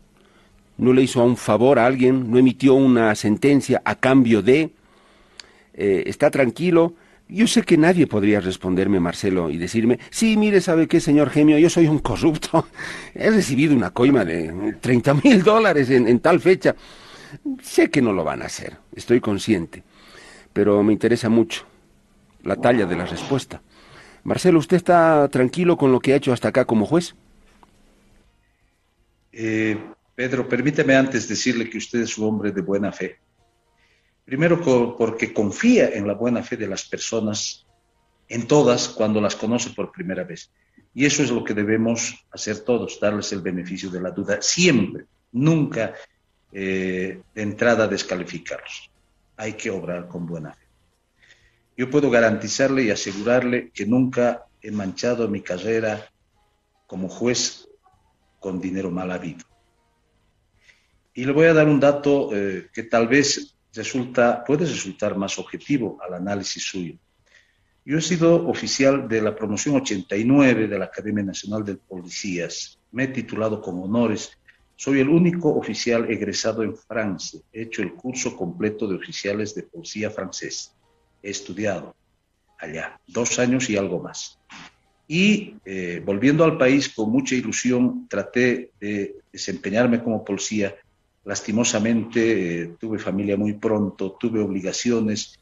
¿No 0.80 0.94
le 0.94 1.02
hizo 1.02 1.22
un 1.22 1.36
favor 1.36 1.78
a 1.78 1.86
alguien? 1.86 2.32
¿No 2.32 2.38
emitió 2.38 2.74
una 2.74 3.14
sentencia 3.14 3.82
a 3.84 3.96
cambio 3.96 4.42
de? 4.42 4.72
Eh, 5.74 6.04
¿Está 6.06 6.32
tranquilo? 6.32 6.94
Yo 7.28 7.48
sé 7.48 7.64
que 7.64 7.78
nadie 7.78 8.08
podría 8.08 8.40
responderme, 8.40 9.02
Marcelo, 9.02 9.50
y 9.50 9.58
decirme, 9.58 10.00
sí, 10.10 10.38
mire, 10.38 10.62
¿sabe 10.62 10.88
qué, 10.88 11.02
señor 11.02 11.32
Gemio? 11.32 11.58
Yo 11.60 11.70
soy 11.70 11.88
un 11.88 12.00
corrupto. 12.00 12.66
He 13.14 13.30
recibido 13.30 13.76
una 13.76 13.92
coima 13.92 14.24
de 14.24 14.78
30 14.80 15.16
mil 15.16 15.44
dólares 15.44 15.90
en, 15.90 16.08
en 16.08 16.22
tal 16.22 16.40
fecha. 16.40 16.74
Sé 17.62 17.92
que 17.92 18.02
no 18.02 18.14
lo 18.14 18.24
van 18.24 18.42
a 18.42 18.46
hacer, 18.46 18.78
estoy 18.96 19.20
consciente, 19.20 19.84
pero 20.54 20.82
me 20.82 20.94
interesa 20.94 21.30
mucho 21.30 21.66
la 22.44 22.56
talla 22.56 22.86
de 22.86 22.96
la 22.96 23.06
respuesta. 23.06 23.62
Marcelo, 24.24 24.60
¿usted 24.60 24.78
está 24.78 25.28
tranquilo 25.28 25.78
con 25.78 25.92
lo 25.92 26.00
que 26.00 26.14
ha 26.14 26.16
hecho 26.16 26.32
hasta 26.32 26.48
acá 26.48 26.64
como 26.66 26.86
juez? 26.86 27.16
Eh, 29.34 29.78
Pedro, 30.20 30.50
permíteme 30.50 30.98
antes 30.98 31.30
decirle 31.30 31.70
que 31.70 31.78
usted 31.78 32.02
es 32.02 32.18
un 32.18 32.28
hombre 32.28 32.52
de 32.52 32.60
buena 32.60 32.92
fe. 32.92 33.20
Primero 34.26 34.60
porque 34.98 35.34
confía 35.34 35.92
en 35.92 36.06
la 36.06 36.14
buena 36.14 36.44
fe 36.44 36.58
de 36.58 36.68
las 36.68 36.84
personas, 36.90 37.66
en 38.28 38.46
todas, 38.46 38.90
cuando 38.90 39.22
las 39.22 39.38
conoce 39.38 39.70
por 39.70 39.94
primera 39.94 40.26
vez. 40.26 40.52
Y 40.94 41.06
eso 41.06 41.24
es 41.24 41.32
lo 41.32 41.42
que 41.42 41.54
debemos 41.54 42.28
hacer 42.32 42.60
todos, 42.66 43.00
darles 43.00 43.32
el 43.32 43.40
beneficio 43.40 43.90
de 43.90 44.02
la 44.02 44.12
duda, 44.12 44.42
siempre, 44.42 45.06
nunca 45.32 45.94
eh, 46.52 47.22
de 47.34 47.42
entrada 47.42 47.88
descalificarlos. 47.88 48.92
Hay 49.38 49.54
que 49.54 49.70
obrar 49.70 50.10
con 50.10 50.26
buena 50.26 50.52
fe. 50.52 50.66
Yo 51.78 51.90
puedo 51.90 52.10
garantizarle 52.10 52.84
y 52.84 52.92
asegurarle 52.92 53.72
que 53.74 53.86
nunca 53.86 54.48
he 54.62 54.70
manchado 54.70 55.30
mi 55.30 55.40
carrera 55.40 56.12
como 56.88 57.08
juez 57.08 57.70
con 58.42 58.60
dinero 58.60 58.92
mal 58.92 59.12
habido. 59.12 59.49
Y 61.14 61.26
le 61.26 61.32
voy 61.32 61.48
a 61.48 61.54
dar 61.54 61.68
un 61.68 61.80
dato 61.80 62.30
eh, 62.36 62.70
que 62.74 62.84
tal 62.84 63.08
vez 63.08 63.56
resulta, 63.74 64.44
puede 64.44 64.66
resultar 64.66 65.18
más 65.18 65.38
objetivo 65.40 65.98
al 66.02 66.14
análisis 66.14 66.64
suyo. 66.64 66.96
Yo 67.86 67.98
he 67.98 68.02
sido 68.02 68.48
oficial 68.48 69.08
de 69.08 69.22
la 69.22 69.36
promoción 69.36 69.76
89 69.78 70.68
de 70.68 70.78
la 70.78 70.86
Academia 70.86 71.24
Nacional 71.24 71.64
de 71.64 71.76
Policías. 71.76 72.78
Me 72.92 73.06
he 73.06 73.08
titulado 73.08 73.62
con 73.62 73.82
honores. 73.82 74.32
Soy 74.76 75.00
el 75.00 75.10
único 75.10 75.50
oficial 75.56 76.10
egresado 76.10 76.64
en 76.64 76.76
Francia. 76.76 77.40
He 77.52 77.64
hecho 77.64 77.82
el 77.82 77.94
curso 77.94 78.38
completo 78.38 78.88
de 78.88 78.96
oficiales 78.96 79.56
de 79.56 79.64
policía 79.64 80.12
francés. 80.12 80.76
He 81.24 81.32
estudiado 81.32 81.96
allá 82.60 83.00
dos 83.08 83.40
años 83.40 83.70
y 83.70 83.78
algo 83.78 84.00
más. 84.00 84.40
Y 85.08 85.56
eh, 85.66 86.02
volviendo 86.06 86.44
al 86.44 86.58
país 86.58 86.90
con 86.90 87.10
mucha 87.10 87.34
ilusión, 87.34 88.08
traté 88.08 88.72
de 88.80 89.16
desempeñarme 89.34 90.04
como 90.04 90.24
policía 90.24 90.76
Lastimosamente 91.30 92.76
tuve 92.80 92.98
familia 92.98 93.38
muy 93.38 93.54
pronto, 93.54 94.18
tuve 94.20 94.42
obligaciones 94.42 95.40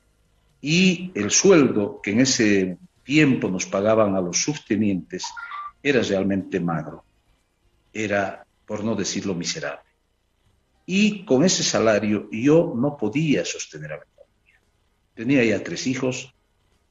y 0.59 1.13
el 1.15 1.31
sueldo 1.31 2.01
que 2.03 2.11
en 2.11 2.19
ese 2.19 2.77
tiempo 3.05 3.47
nos 3.47 3.67
pagaban 3.67 4.13
a 4.13 4.19
los 4.19 4.37
subtenientes 4.37 5.23
era 5.81 6.01
realmente 6.01 6.59
magro, 6.59 7.05
era, 7.93 8.45
por 8.65 8.83
no 8.83 8.95
decirlo, 8.95 9.33
miserable. 9.33 9.89
Y 10.85 11.23
con 11.23 11.45
ese 11.45 11.63
salario 11.63 12.27
yo 12.33 12.73
no 12.75 12.97
podía 12.97 13.45
sostener 13.45 13.93
a 13.93 13.99
mi 13.99 14.05
familia. 14.13 14.59
Tenía 15.15 15.45
ya 15.45 15.63
tres 15.63 15.87
hijos 15.87 16.33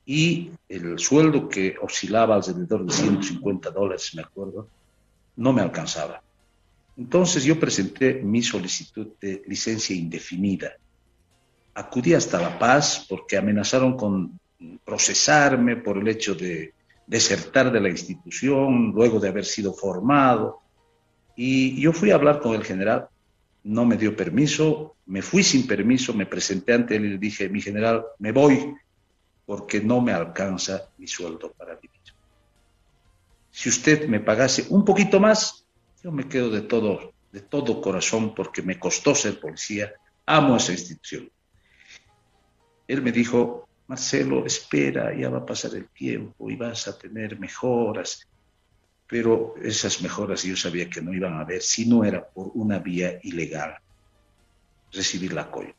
y 0.07 0.53
el 0.71 0.99
sueldo 0.99 1.51
que 1.51 1.77
oscilaba 1.83 2.37
alrededor 2.37 2.87
de 2.87 2.95
150 2.95 3.71
dólares, 3.73 4.13
me 4.15 4.23
acuerdo, 4.23 4.71
no 5.37 5.53
me 5.53 5.61
alcanzaba. 5.61 6.23
Entonces 6.97 7.45
yo 7.45 7.61
presenté 7.61 8.15
mi 8.15 8.43
solicitud 8.43 9.09
de 9.21 9.43
licencia 9.47 9.95
indefinida. 9.95 10.73
Acudí 11.75 12.15
hasta 12.15 12.41
La 12.41 12.59
Paz 12.59 13.05
porque 13.09 13.37
amenazaron 13.37 13.97
con 13.97 14.41
procesarme 14.85 15.77
por 15.77 15.99
el 15.99 16.09
hecho 16.09 16.35
de 16.35 16.73
desertar 17.07 17.71
de 17.71 17.81
la 17.81 17.91
institución 17.91 18.93
luego 18.93 19.21
de 19.21 19.29
haber 19.29 19.45
sido 19.45 19.75
formado. 19.75 20.61
Y 21.37 21.79
yo 21.81 21.93
fui 21.93 22.11
a 22.11 22.15
hablar 22.15 22.41
con 22.41 22.55
el 22.55 22.65
general, 22.65 23.09
no 23.65 23.85
me 23.85 23.99
dio 23.99 24.17
permiso, 24.17 24.97
me 25.05 25.21
fui 25.21 25.43
sin 25.43 25.67
permiso, 25.67 26.15
me 26.15 26.25
presenté 26.25 26.73
ante 26.73 26.97
él 26.97 27.05
y 27.05 27.11
le 27.11 27.19
dije, 27.19 27.49
mi 27.51 27.61
general, 27.61 28.05
me 28.19 28.33
voy 28.33 28.75
porque 29.45 29.81
no 29.81 30.01
me 30.01 30.13
alcanza 30.13 30.89
mi 30.99 31.07
sueldo 31.07 31.53
para 31.53 31.75
vivir. 31.75 32.01
Si 33.51 33.69
usted 33.69 34.09
me 34.09 34.21
pagase 34.21 34.67
un 34.71 34.85
poquito 34.85 35.21
más, 35.21 35.66
yo 36.07 36.13
me 36.13 36.29
quedo 36.29 36.51
de 36.51 36.61
todo, 36.63 37.15
de 37.33 37.41
todo 37.41 37.81
corazón 37.81 38.33
porque 38.33 38.63
me 38.63 38.79
costó 38.79 39.13
ser 39.13 39.41
policía, 39.41 39.93
amo 40.25 40.57
esa 40.57 40.71
institución. 40.71 41.29
Él 42.87 43.03
me 43.03 43.11
dijo, 43.11 43.69
Marcelo, 43.89 44.47
espera, 44.47 45.13
ya 45.19 45.29
va 45.31 45.39
a 45.39 45.45
pasar 45.45 45.75
el 45.75 45.89
tiempo 45.89 46.49
y 46.49 46.55
vas 46.55 46.87
a 46.87 46.97
tener 46.97 47.41
mejoras. 47.41 48.25
Pero 49.09 49.57
esas 49.61 50.01
mejoras 50.01 50.45
yo 50.45 50.55
sabía 50.55 50.89
que 50.89 51.03
no 51.03 51.13
iban 51.13 51.35
a 51.35 51.41
haber 51.41 51.61
si 51.61 51.87
no 51.87 52.05
era 52.05 52.25
por 52.25 52.53
una 52.55 52.79
vía 52.79 53.19
ilegal, 53.25 53.75
recibir 54.93 55.33
la 55.33 55.51
coima. 55.51 55.75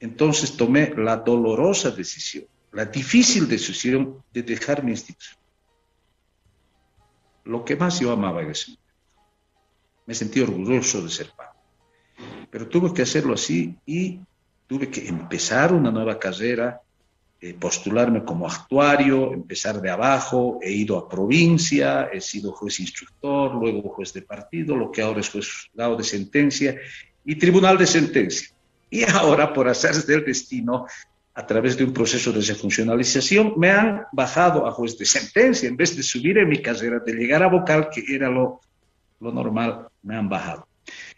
Entonces 0.00 0.56
tomé 0.56 0.92
la 0.96 1.18
dolorosa 1.18 1.92
decisión, 1.92 2.46
la 2.72 2.84
difícil 2.86 3.46
decisión 3.46 4.24
de 4.32 4.42
dejar 4.42 4.82
mi 4.82 4.90
institución. 4.90 5.38
Lo 7.44 7.64
que 7.64 7.76
más 7.76 8.00
yo 8.00 8.10
amaba 8.10 8.42
en 8.42 8.50
ese 8.50 8.72
momento 8.72 8.83
me 10.06 10.14
sentí 10.14 10.40
orgulloso 10.40 11.02
de 11.02 11.10
ser 11.10 11.30
padre. 11.36 11.58
Pero 12.50 12.68
tuve 12.68 12.92
que 12.92 13.02
hacerlo 13.02 13.34
así 13.34 13.76
y 13.86 14.20
tuve 14.66 14.88
que 14.88 15.08
empezar 15.08 15.72
una 15.72 15.90
nueva 15.90 16.18
carrera, 16.18 16.80
eh, 17.40 17.54
postularme 17.54 18.24
como 18.24 18.46
actuario, 18.46 19.32
empezar 19.32 19.80
de 19.80 19.90
abajo, 19.90 20.58
he 20.62 20.72
ido 20.72 20.96
a 20.96 21.08
provincia, 21.08 22.08
he 22.12 22.20
sido 22.20 22.52
juez 22.52 22.80
instructor, 22.80 23.54
luego 23.54 23.90
juez 23.90 24.12
de 24.12 24.22
partido, 24.22 24.76
lo 24.76 24.90
que 24.90 25.02
ahora 25.02 25.20
es 25.20 25.28
juez 25.28 25.70
de 25.74 26.04
sentencia 26.04 26.76
y 27.24 27.36
tribunal 27.36 27.76
de 27.76 27.86
sentencia. 27.86 28.48
Y 28.88 29.02
ahora, 29.02 29.52
por 29.52 29.68
hacer 29.68 29.94
del 30.04 30.24
destino, 30.24 30.86
a 31.34 31.46
través 31.46 31.76
de 31.76 31.84
un 31.84 31.92
proceso 31.92 32.30
de 32.32 32.40
refuncionalización, 32.40 33.54
me 33.56 33.70
han 33.70 34.04
bajado 34.12 34.66
a 34.66 34.72
juez 34.72 34.96
de 34.96 35.04
sentencia 35.04 35.68
en 35.68 35.76
vez 35.76 35.96
de 35.96 36.02
subir 36.02 36.38
en 36.38 36.48
mi 36.48 36.62
carrera, 36.62 37.00
de 37.00 37.12
llegar 37.12 37.42
a 37.42 37.48
vocal, 37.48 37.88
que 37.92 38.04
era 38.08 38.30
lo 38.30 38.60
lo 39.20 39.32
normal, 39.32 39.88
me 40.02 40.16
han 40.16 40.28
bajado. 40.28 40.66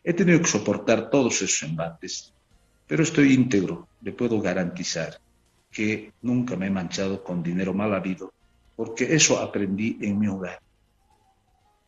He 0.04 0.12
tenido 0.12 0.40
que 0.40 0.46
soportar 0.46 1.10
todos 1.10 1.42
esos 1.42 1.62
embates, 1.62 2.32
pero 2.86 3.02
estoy 3.02 3.32
íntegro, 3.32 3.88
le 4.00 4.12
puedo 4.12 4.40
garantizar 4.40 5.18
que 5.70 6.12
nunca 6.22 6.56
me 6.56 6.68
he 6.68 6.70
manchado 6.70 7.22
con 7.22 7.42
dinero 7.42 7.74
mal 7.74 7.92
habido, 7.94 8.32
porque 8.76 9.14
eso 9.14 9.38
aprendí 9.40 9.98
en 10.00 10.18
mi 10.18 10.28
hogar. 10.28 10.60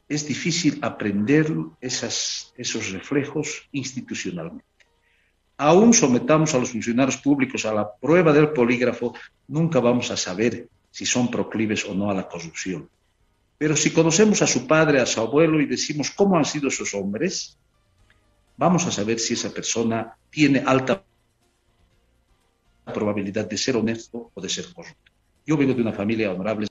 Es 0.08 0.26
difícil 0.26 0.78
aprender 0.82 1.52
esas, 1.80 2.52
esos 2.56 2.90
reflejos 2.90 3.68
institucionalmente. 3.72 4.64
Aún 5.58 5.92
sometamos 5.92 6.54
a 6.54 6.58
los 6.58 6.70
funcionarios 6.70 7.16
públicos 7.18 7.64
a 7.66 7.74
la 7.74 7.90
prueba 7.90 8.32
del 8.32 8.50
polígrafo, 8.50 9.14
nunca 9.48 9.80
vamos 9.80 10.10
a 10.10 10.16
saber 10.16 10.68
si 10.90 11.04
son 11.04 11.30
proclives 11.30 11.84
o 11.84 11.94
no 11.94 12.10
a 12.10 12.14
la 12.14 12.28
corrupción. 12.28 12.88
Pero 13.58 13.76
si 13.76 13.90
conocemos 13.90 14.40
a 14.40 14.46
su 14.46 14.66
padre, 14.68 15.00
a 15.00 15.06
su 15.06 15.20
abuelo 15.20 15.60
y 15.60 15.66
decimos 15.66 16.12
cómo 16.12 16.38
han 16.38 16.44
sido 16.44 16.68
esos 16.68 16.94
hombres, 16.94 17.58
vamos 18.56 18.86
a 18.86 18.92
saber 18.92 19.18
si 19.18 19.34
esa 19.34 19.50
persona 19.50 20.16
tiene 20.30 20.62
alta 20.64 21.04
probabilidad 22.94 23.48
de 23.48 23.58
ser 23.58 23.76
honesto 23.76 24.30
o 24.32 24.40
de 24.40 24.48
ser 24.48 24.72
corrupto. 24.72 25.12
Yo 25.44 25.56
vengo 25.56 25.74
de 25.74 25.82
una 25.82 25.92
familia 25.92 26.30
honorable. 26.30 26.68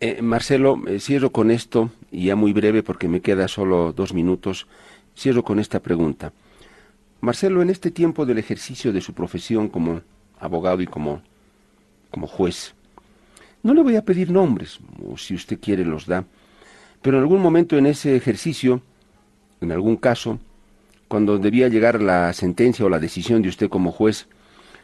Eh, 0.00 0.22
Marcelo, 0.22 0.80
eh, 0.88 0.98
cierro 0.98 1.30
con 1.30 1.50
esto, 1.50 1.90
y 2.10 2.26
ya 2.26 2.36
muy 2.36 2.52
breve 2.52 2.82
porque 2.82 3.06
me 3.06 3.20
queda 3.20 3.48
solo 3.48 3.92
dos 3.92 4.14
minutos, 4.14 4.66
cierro 5.16 5.44
con 5.44 5.60
esta 5.60 5.80
pregunta. 5.80 6.32
Marcelo, 7.20 7.60
en 7.60 7.70
este 7.70 7.90
tiempo 7.90 8.24
del 8.24 8.38
ejercicio 8.38 8.92
de 8.92 9.02
su 9.02 9.12
profesión 9.12 9.68
como 9.68 10.00
abogado 10.38 10.80
y 10.80 10.86
como, 10.86 11.22
como 12.10 12.26
juez, 12.26 12.74
no 13.62 13.74
le 13.74 13.82
voy 13.82 13.96
a 13.96 14.04
pedir 14.04 14.30
nombres, 14.30 14.78
o 15.06 15.16
si 15.16 15.34
usted 15.34 15.58
quiere 15.60 15.84
los 15.84 16.06
da, 16.06 16.24
pero 17.02 17.16
en 17.16 17.22
algún 17.22 17.40
momento 17.40 17.76
en 17.76 17.86
ese 17.86 18.16
ejercicio, 18.16 18.82
en 19.60 19.72
algún 19.72 19.96
caso, 19.96 20.38
cuando 21.08 21.38
debía 21.38 21.68
llegar 21.68 22.00
la 22.00 22.32
sentencia 22.32 22.84
o 22.84 22.88
la 22.88 22.98
decisión 22.98 23.42
de 23.42 23.48
usted 23.48 23.68
como 23.68 23.92
juez, 23.92 24.28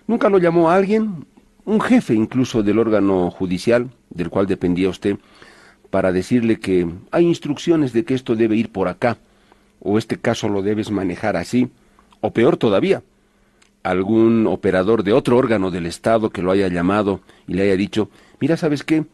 nunca 0.06 0.28
lo 0.28 0.38
llamó 0.38 0.70
a 0.70 0.74
alguien, 0.74 1.26
un 1.64 1.80
jefe 1.80 2.14
incluso 2.14 2.62
del 2.62 2.78
órgano 2.78 3.30
judicial 3.30 3.90
del 4.10 4.30
cual 4.30 4.46
dependía 4.46 4.88
usted, 4.88 5.18
para 5.90 6.12
decirle 6.12 6.58
que 6.58 6.88
hay 7.10 7.24
instrucciones 7.24 7.92
de 7.92 8.04
que 8.04 8.14
esto 8.14 8.34
debe 8.34 8.56
ir 8.56 8.70
por 8.70 8.88
acá, 8.88 9.18
o 9.80 9.98
este 9.98 10.18
caso 10.18 10.48
lo 10.48 10.62
debes 10.62 10.90
manejar 10.90 11.36
así, 11.36 11.70
o 12.20 12.32
peor 12.32 12.56
todavía, 12.56 13.02
algún 13.82 14.46
operador 14.48 15.04
de 15.04 15.12
otro 15.12 15.36
órgano 15.36 15.70
del 15.70 15.86
Estado 15.86 16.30
que 16.30 16.42
lo 16.42 16.50
haya 16.50 16.68
llamado 16.68 17.20
y 17.46 17.54
le 17.54 17.62
haya 17.62 17.76
dicho, 17.76 18.10
mira, 18.40 18.56
¿sabes 18.56 18.82
qué? 18.82 19.04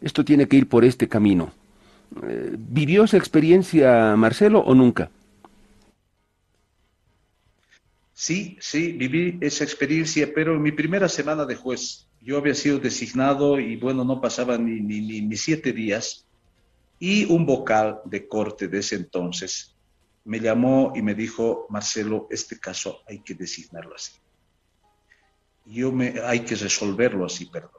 Esto 0.00 0.24
tiene 0.24 0.46
que 0.46 0.56
ir 0.56 0.68
por 0.68 0.84
este 0.84 1.08
camino. 1.08 1.52
Eh, 2.22 2.54
¿Vivió 2.56 3.04
esa 3.04 3.16
experiencia 3.16 4.14
Marcelo 4.16 4.60
o 4.60 4.74
nunca? 4.74 5.10
Sí, 8.12 8.56
sí, 8.60 8.92
viví 8.92 9.38
esa 9.42 9.64
experiencia, 9.64 10.32
pero 10.34 10.56
en 10.56 10.62
mi 10.62 10.72
primera 10.72 11.08
semana 11.08 11.44
de 11.44 11.54
juez, 11.54 12.08
yo 12.22 12.38
había 12.38 12.54
sido 12.54 12.78
designado 12.78 13.60
y 13.60 13.76
bueno, 13.76 14.04
no 14.04 14.20
pasaban 14.20 14.64
ni, 14.64 14.80
ni, 14.80 15.20
ni 15.20 15.36
siete 15.36 15.72
días, 15.72 16.26
y 16.98 17.24
un 17.26 17.44
vocal 17.44 18.00
de 18.06 18.26
corte 18.26 18.68
de 18.68 18.78
ese 18.78 18.96
entonces 18.96 19.76
me 20.24 20.40
llamó 20.40 20.92
y 20.96 21.02
me 21.02 21.14
dijo, 21.14 21.66
Marcelo, 21.68 22.26
este 22.30 22.58
caso 22.58 23.00
hay 23.06 23.20
que 23.20 23.34
designarlo 23.34 23.94
así. 23.94 24.12
Yo 25.66 25.92
me, 25.92 26.14
hay 26.24 26.40
que 26.40 26.54
resolverlo 26.56 27.26
así, 27.26 27.46
perdón. 27.46 27.75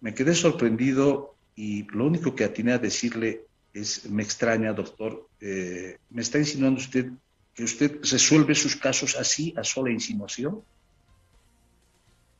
Me 0.00 0.14
quedé 0.14 0.34
sorprendido 0.34 1.34
y 1.54 1.84
lo 1.90 2.06
único 2.06 2.34
que 2.34 2.44
atiné 2.44 2.72
a 2.72 2.78
decirle 2.78 3.44
es, 3.72 4.08
me 4.10 4.22
extraña, 4.22 4.72
doctor, 4.72 5.28
eh, 5.40 5.98
¿me 6.10 6.22
está 6.22 6.38
insinuando 6.38 6.80
usted 6.80 7.10
que 7.54 7.64
usted 7.64 8.00
resuelve 8.02 8.54
sus 8.54 8.76
casos 8.76 9.16
así, 9.16 9.52
a 9.56 9.64
sola 9.64 9.90
insinuación? 9.90 10.62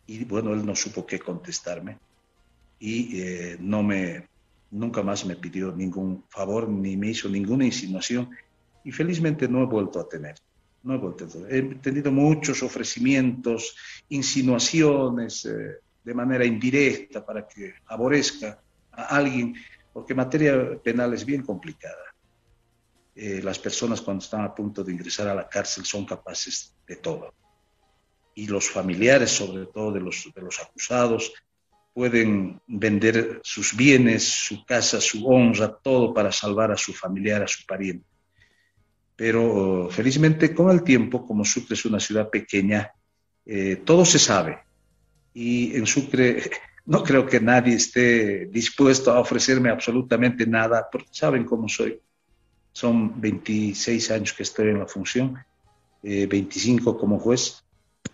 Y 0.07 0.25
bueno, 0.25 0.53
él 0.55 0.65
no 0.65 0.75
supo 0.75 1.07
qué 1.07 1.19
contestarme 1.19 1.99
y 2.79 3.21
eh, 3.21 3.57
no 3.61 3.83
me, 3.83 4.29
nunca 4.71 5.03
más 5.03 5.25
me 5.25 5.37
pidió 5.37 5.73
ningún 5.73 6.25
favor 6.29 6.69
ni 6.69 6.97
me 6.97 7.11
hizo 7.11 7.29
ninguna 7.29 7.65
insinuación 7.67 8.31
y 8.83 8.91
felizmente 8.91 9.47
no 9.47 9.63
he 9.63 9.67
vuelto 9.67 10.01
a 10.01 10.09
tener. 10.09 10.37
No 10.83 10.95
he 10.95 10.99
vuelto. 10.99 11.29
He 11.49 11.63
tenido 11.77 12.11
muchos 12.11 12.63
ofrecimientos, 12.63 13.77
insinuaciones 14.09 15.45
eh, 15.45 15.77
de 16.03 16.15
manera 16.15 16.45
indirecta 16.45 17.25
para 17.25 17.47
que 17.47 17.75
aborrezca 17.87 18.61
a 18.93 19.17
alguien, 19.17 19.55
porque 19.93 20.15
materia 20.15 20.81
penal 20.83 21.15
es 21.15 21.25
bien 21.25 21.43
complicada. 21.43 22.15
Eh, 23.15 23.41
las 23.43 23.59
personas 23.59 24.01
cuando 24.01 24.25
están 24.25 24.43
a 24.43 24.55
punto 24.55 24.83
de 24.83 24.93
ingresar 24.93 25.29
a 25.29 25.35
la 25.35 25.49
cárcel 25.49 25.85
son 25.85 26.07
capaces 26.07 26.75
de 26.87 26.97
todo. 26.97 27.35
Y 28.35 28.47
los 28.47 28.71
familiares, 28.71 29.31
sobre 29.31 29.67
todo 29.67 29.93
de 29.93 30.01
los, 30.01 30.31
de 30.35 30.43
los 30.43 30.61
acusados, 30.61 31.33
pueden 31.93 32.61
vender 32.67 33.41
sus 33.43 33.77
bienes, 33.77 34.25
su 34.25 34.65
casa, 34.65 35.01
su 35.01 35.27
honra, 35.27 35.77
todo 35.77 36.15
para 36.15 36.31
salvar 36.31 36.71
a 36.71 36.77
su 36.77 36.93
familiar, 36.93 37.43
a 37.43 37.49
su 37.49 37.67
pariente 37.67 38.11
pero 39.21 39.91
felizmente 39.91 40.55
con 40.55 40.71
el 40.71 40.83
tiempo, 40.83 41.27
como 41.27 41.45
Sucre 41.45 41.75
es 41.75 41.85
una 41.85 42.01
ciudad 42.01 42.31
pequeña, 42.31 42.91
eh, 43.45 43.77
todo 43.85 44.07
se 44.07 44.19
sabe. 44.19 44.61
Y 45.35 45.77
en 45.77 45.87
Sucre 45.87 46.51
no 46.87 47.03
creo 47.03 47.27
que 47.27 47.41
nadie 47.41 47.75
esté 47.75 48.47
dispuesto 48.47 49.13
a 49.13 49.21
ofrecerme 49.21 49.71
absolutamente 49.71 50.47
nada, 50.47 50.89
porque 50.91 51.09
saben 51.13 51.45
cómo 51.45 51.69
soy. 51.69 52.01
Son 52.73 53.21
26 53.21 54.11
años 54.11 54.33
que 54.33 54.43
estoy 54.43 54.69
en 54.69 54.79
la 54.79 54.87
función, 54.87 55.39
25 56.03 56.91
eh, 56.91 56.97
como 56.99 57.19
juez, 57.19 57.63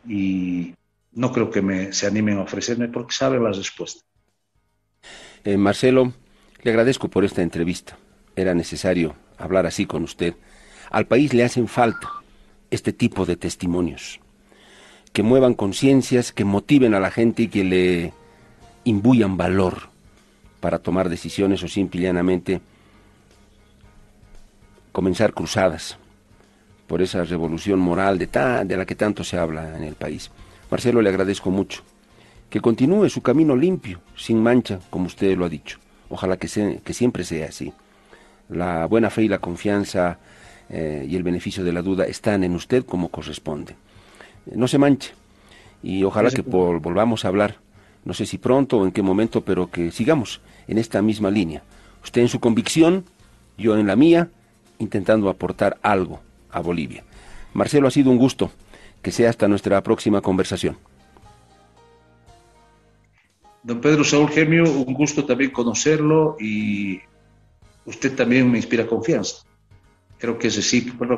y 0.07 0.75
no 1.13 1.33
creo 1.33 1.51
que 1.51 1.63
me, 1.63 1.93
se 1.93 2.07
animen 2.07 2.39
a 2.39 2.43
ofrecerme 2.43 2.89
porque 2.89 3.15
saben 3.15 3.43
las 3.43 3.57
respuestas. 3.57 4.05
Eh, 5.45 5.57
Marcelo, 5.57 6.13
le 6.63 6.71
agradezco 6.71 7.09
por 7.09 7.25
esta 7.25 7.43
entrevista. 7.43 7.97
Era 8.35 8.55
necesario 8.55 9.15
hablar 9.39 9.67
así 9.67 9.87
con 9.87 10.03
usted. 10.03 10.35
Al 10.91 11.07
país 11.07 11.33
le 11.33 11.45
hacen 11.45 11.69
falta 11.69 12.11
este 12.71 12.93
tipo 12.93 13.25
de 13.25 13.37
testimonios, 13.37 14.21
que 15.17 15.23
muevan 15.23 15.55
conciencias, 15.55 16.31
que 16.31 16.45
motiven 16.45 16.93
a 16.93 17.01
la 17.01 17.11
gente 17.11 17.45
y 17.45 17.49
que 17.49 17.65
le 17.65 18.13
imbuyan 18.85 19.39
valor 19.39 19.89
para 20.61 20.79
tomar 20.79 21.09
decisiones 21.09 21.63
o 21.63 21.69
simplemente 21.69 22.61
comenzar 24.93 25.33
cruzadas 25.33 25.97
por 26.87 27.01
esa 27.01 27.25
revolución 27.25 27.79
moral 27.79 28.19
de, 28.19 28.27
de 28.67 28.77
la 28.77 28.85
que 28.85 28.95
tanto 28.95 29.25
se 29.25 29.39
habla 29.39 29.79
en 29.79 29.85
el 29.85 29.95
país. 29.95 30.31
Marcelo, 30.71 31.01
le 31.01 31.09
agradezco 31.09 31.51
mucho. 31.51 31.81
Que 32.51 32.61
continúe 32.61 33.09
su 33.09 33.23
camino 33.23 33.57
limpio, 33.57 34.03
sin 34.19 34.43
mancha, 34.43 34.81
como 34.91 35.07
usted 35.07 35.35
lo 35.35 35.47
ha 35.47 35.49
dicho. 35.49 35.79
Ojalá 36.11 36.37
que, 36.37 36.79
que 36.85 36.93
siempre 36.93 37.25
sea 37.25 37.47
así. 37.47 37.73
La 38.51 38.85
buena 38.85 39.09
fe 39.09 39.23
y 39.23 39.29
la 39.29 39.39
confianza 39.39 40.19
eh, 40.69 41.07
y 41.09 41.17
el 41.17 41.23
beneficio 41.23 41.65
de 41.65 41.73
la 41.73 41.81
duda 41.81 42.05
están 42.05 42.45
en 42.45 42.55
usted 42.55 42.85
como 42.85 43.09
corresponde. 43.09 43.77
No 44.55 44.69
se 44.69 44.79
manche 44.79 45.13
y 45.83 46.03
ojalá 46.05 46.31
que 46.31 46.43
volvamos 46.43 47.25
a 47.25 47.29
hablar, 47.29 47.59
no 48.05 48.15
sé 48.15 48.27
si 48.27 48.39
pronto 48.39 48.79
o 48.79 48.85
en 48.85 48.93
qué 48.93 49.03
momento, 49.03 49.43
pero 49.43 49.71
que 49.71 49.91
sigamos 49.91 50.41
en 50.67 50.79
esta 50.79 51.03
misma 51.03 51.31
línea. 51.31 51.63
Usted 52.03 52.23
en 52.23 52.29
su 52.29 52.41
convicción, 52.41 53.05
yo 53.59 53.77
en 53.77 53.87
la 53.87 53.97
mía, 53.97 54.29
intentando 54.79 55.29
aportar 55.29 55.79
algo 55.83 56.21
a 56.51 56.61
Bolivia. 56.61 57.05
Marcelo, 57.55 57.89
ha 57.89 57.91
sido 57.91 58.11
un 58.11 58.19
gusto. 58.19 58.51
Que 59.03 59.13
sea 59.13 59.31
hasta 59.31 59.47
nuestra 59.47 59.81
próxima 59.85 60.21
conversación. 60.21 60.77
Don 63.63 63.81
Pedro 63.81 64.03
Saúl 64.03 64.29
Gemio, 64.31 64.65
un 64.65 64.95
gusto 64.95 65.25
también 65.25 65.51
conocerlo 65.51 66.37
y 66.41 67.01
usted 67.85 68.17
también 68.17 68.51
me 68.51 68.59
inspira 68.59 68.87
confianza. 68.87 69.45
Creo 70.19 70.39
que 70.39 70.49
es 70.49 70.73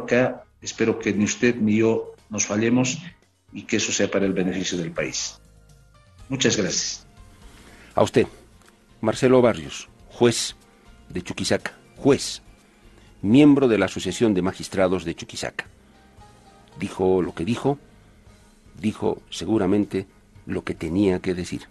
que 0.07 0.35
Espero 0.61 0.99
que 0.99 1.13
ni 1.15 1.25
usted 1.25 1.57
ni 1.57 1.77
yo 1.77 2.15
nos 2.29 2.45
fallemos 2.45 2.99
y 3.53 3.63
que 3.63 3.77
eso 3.77 3.93
sea 3.93 4.11
para 4.11 4.27
el 4.27 4.33
beneficio 4.33 4.79
del 4.79 4.93
país. 4.93 5.41
Muchas 6.29 6.57
gracias. 6.57 7.07
A 7.95 8.03
usted, 8.03 8.27
Marcelo 9.01 9.41
Barrios, 9.41 9.89
juez 10.11 10.55
de 11.09 11.23
Chuquisaca, 11.23 11.77
juez, 11.97 12.43
miembro 13.23 13.69
de 13.69 13.79
la 13.79 13.87
Asociación 13.87 14.35
de 14.35 14.43
Magistrados 14.43 15.05
de 15.05 15.15
Chuquisaca. 15.15 15.67
Dijo 16.79 17.23
lo 17.23 17.35
que 17.35 17.45
dijo, 17.45 17.79
dijo 18.81 19.23
seguramente 19.31 20.07
lo 20.47 20.63
que 20.65 20.75
tenía 20.75 21.21
que 21.21 21.35
decir. 21.35 21.69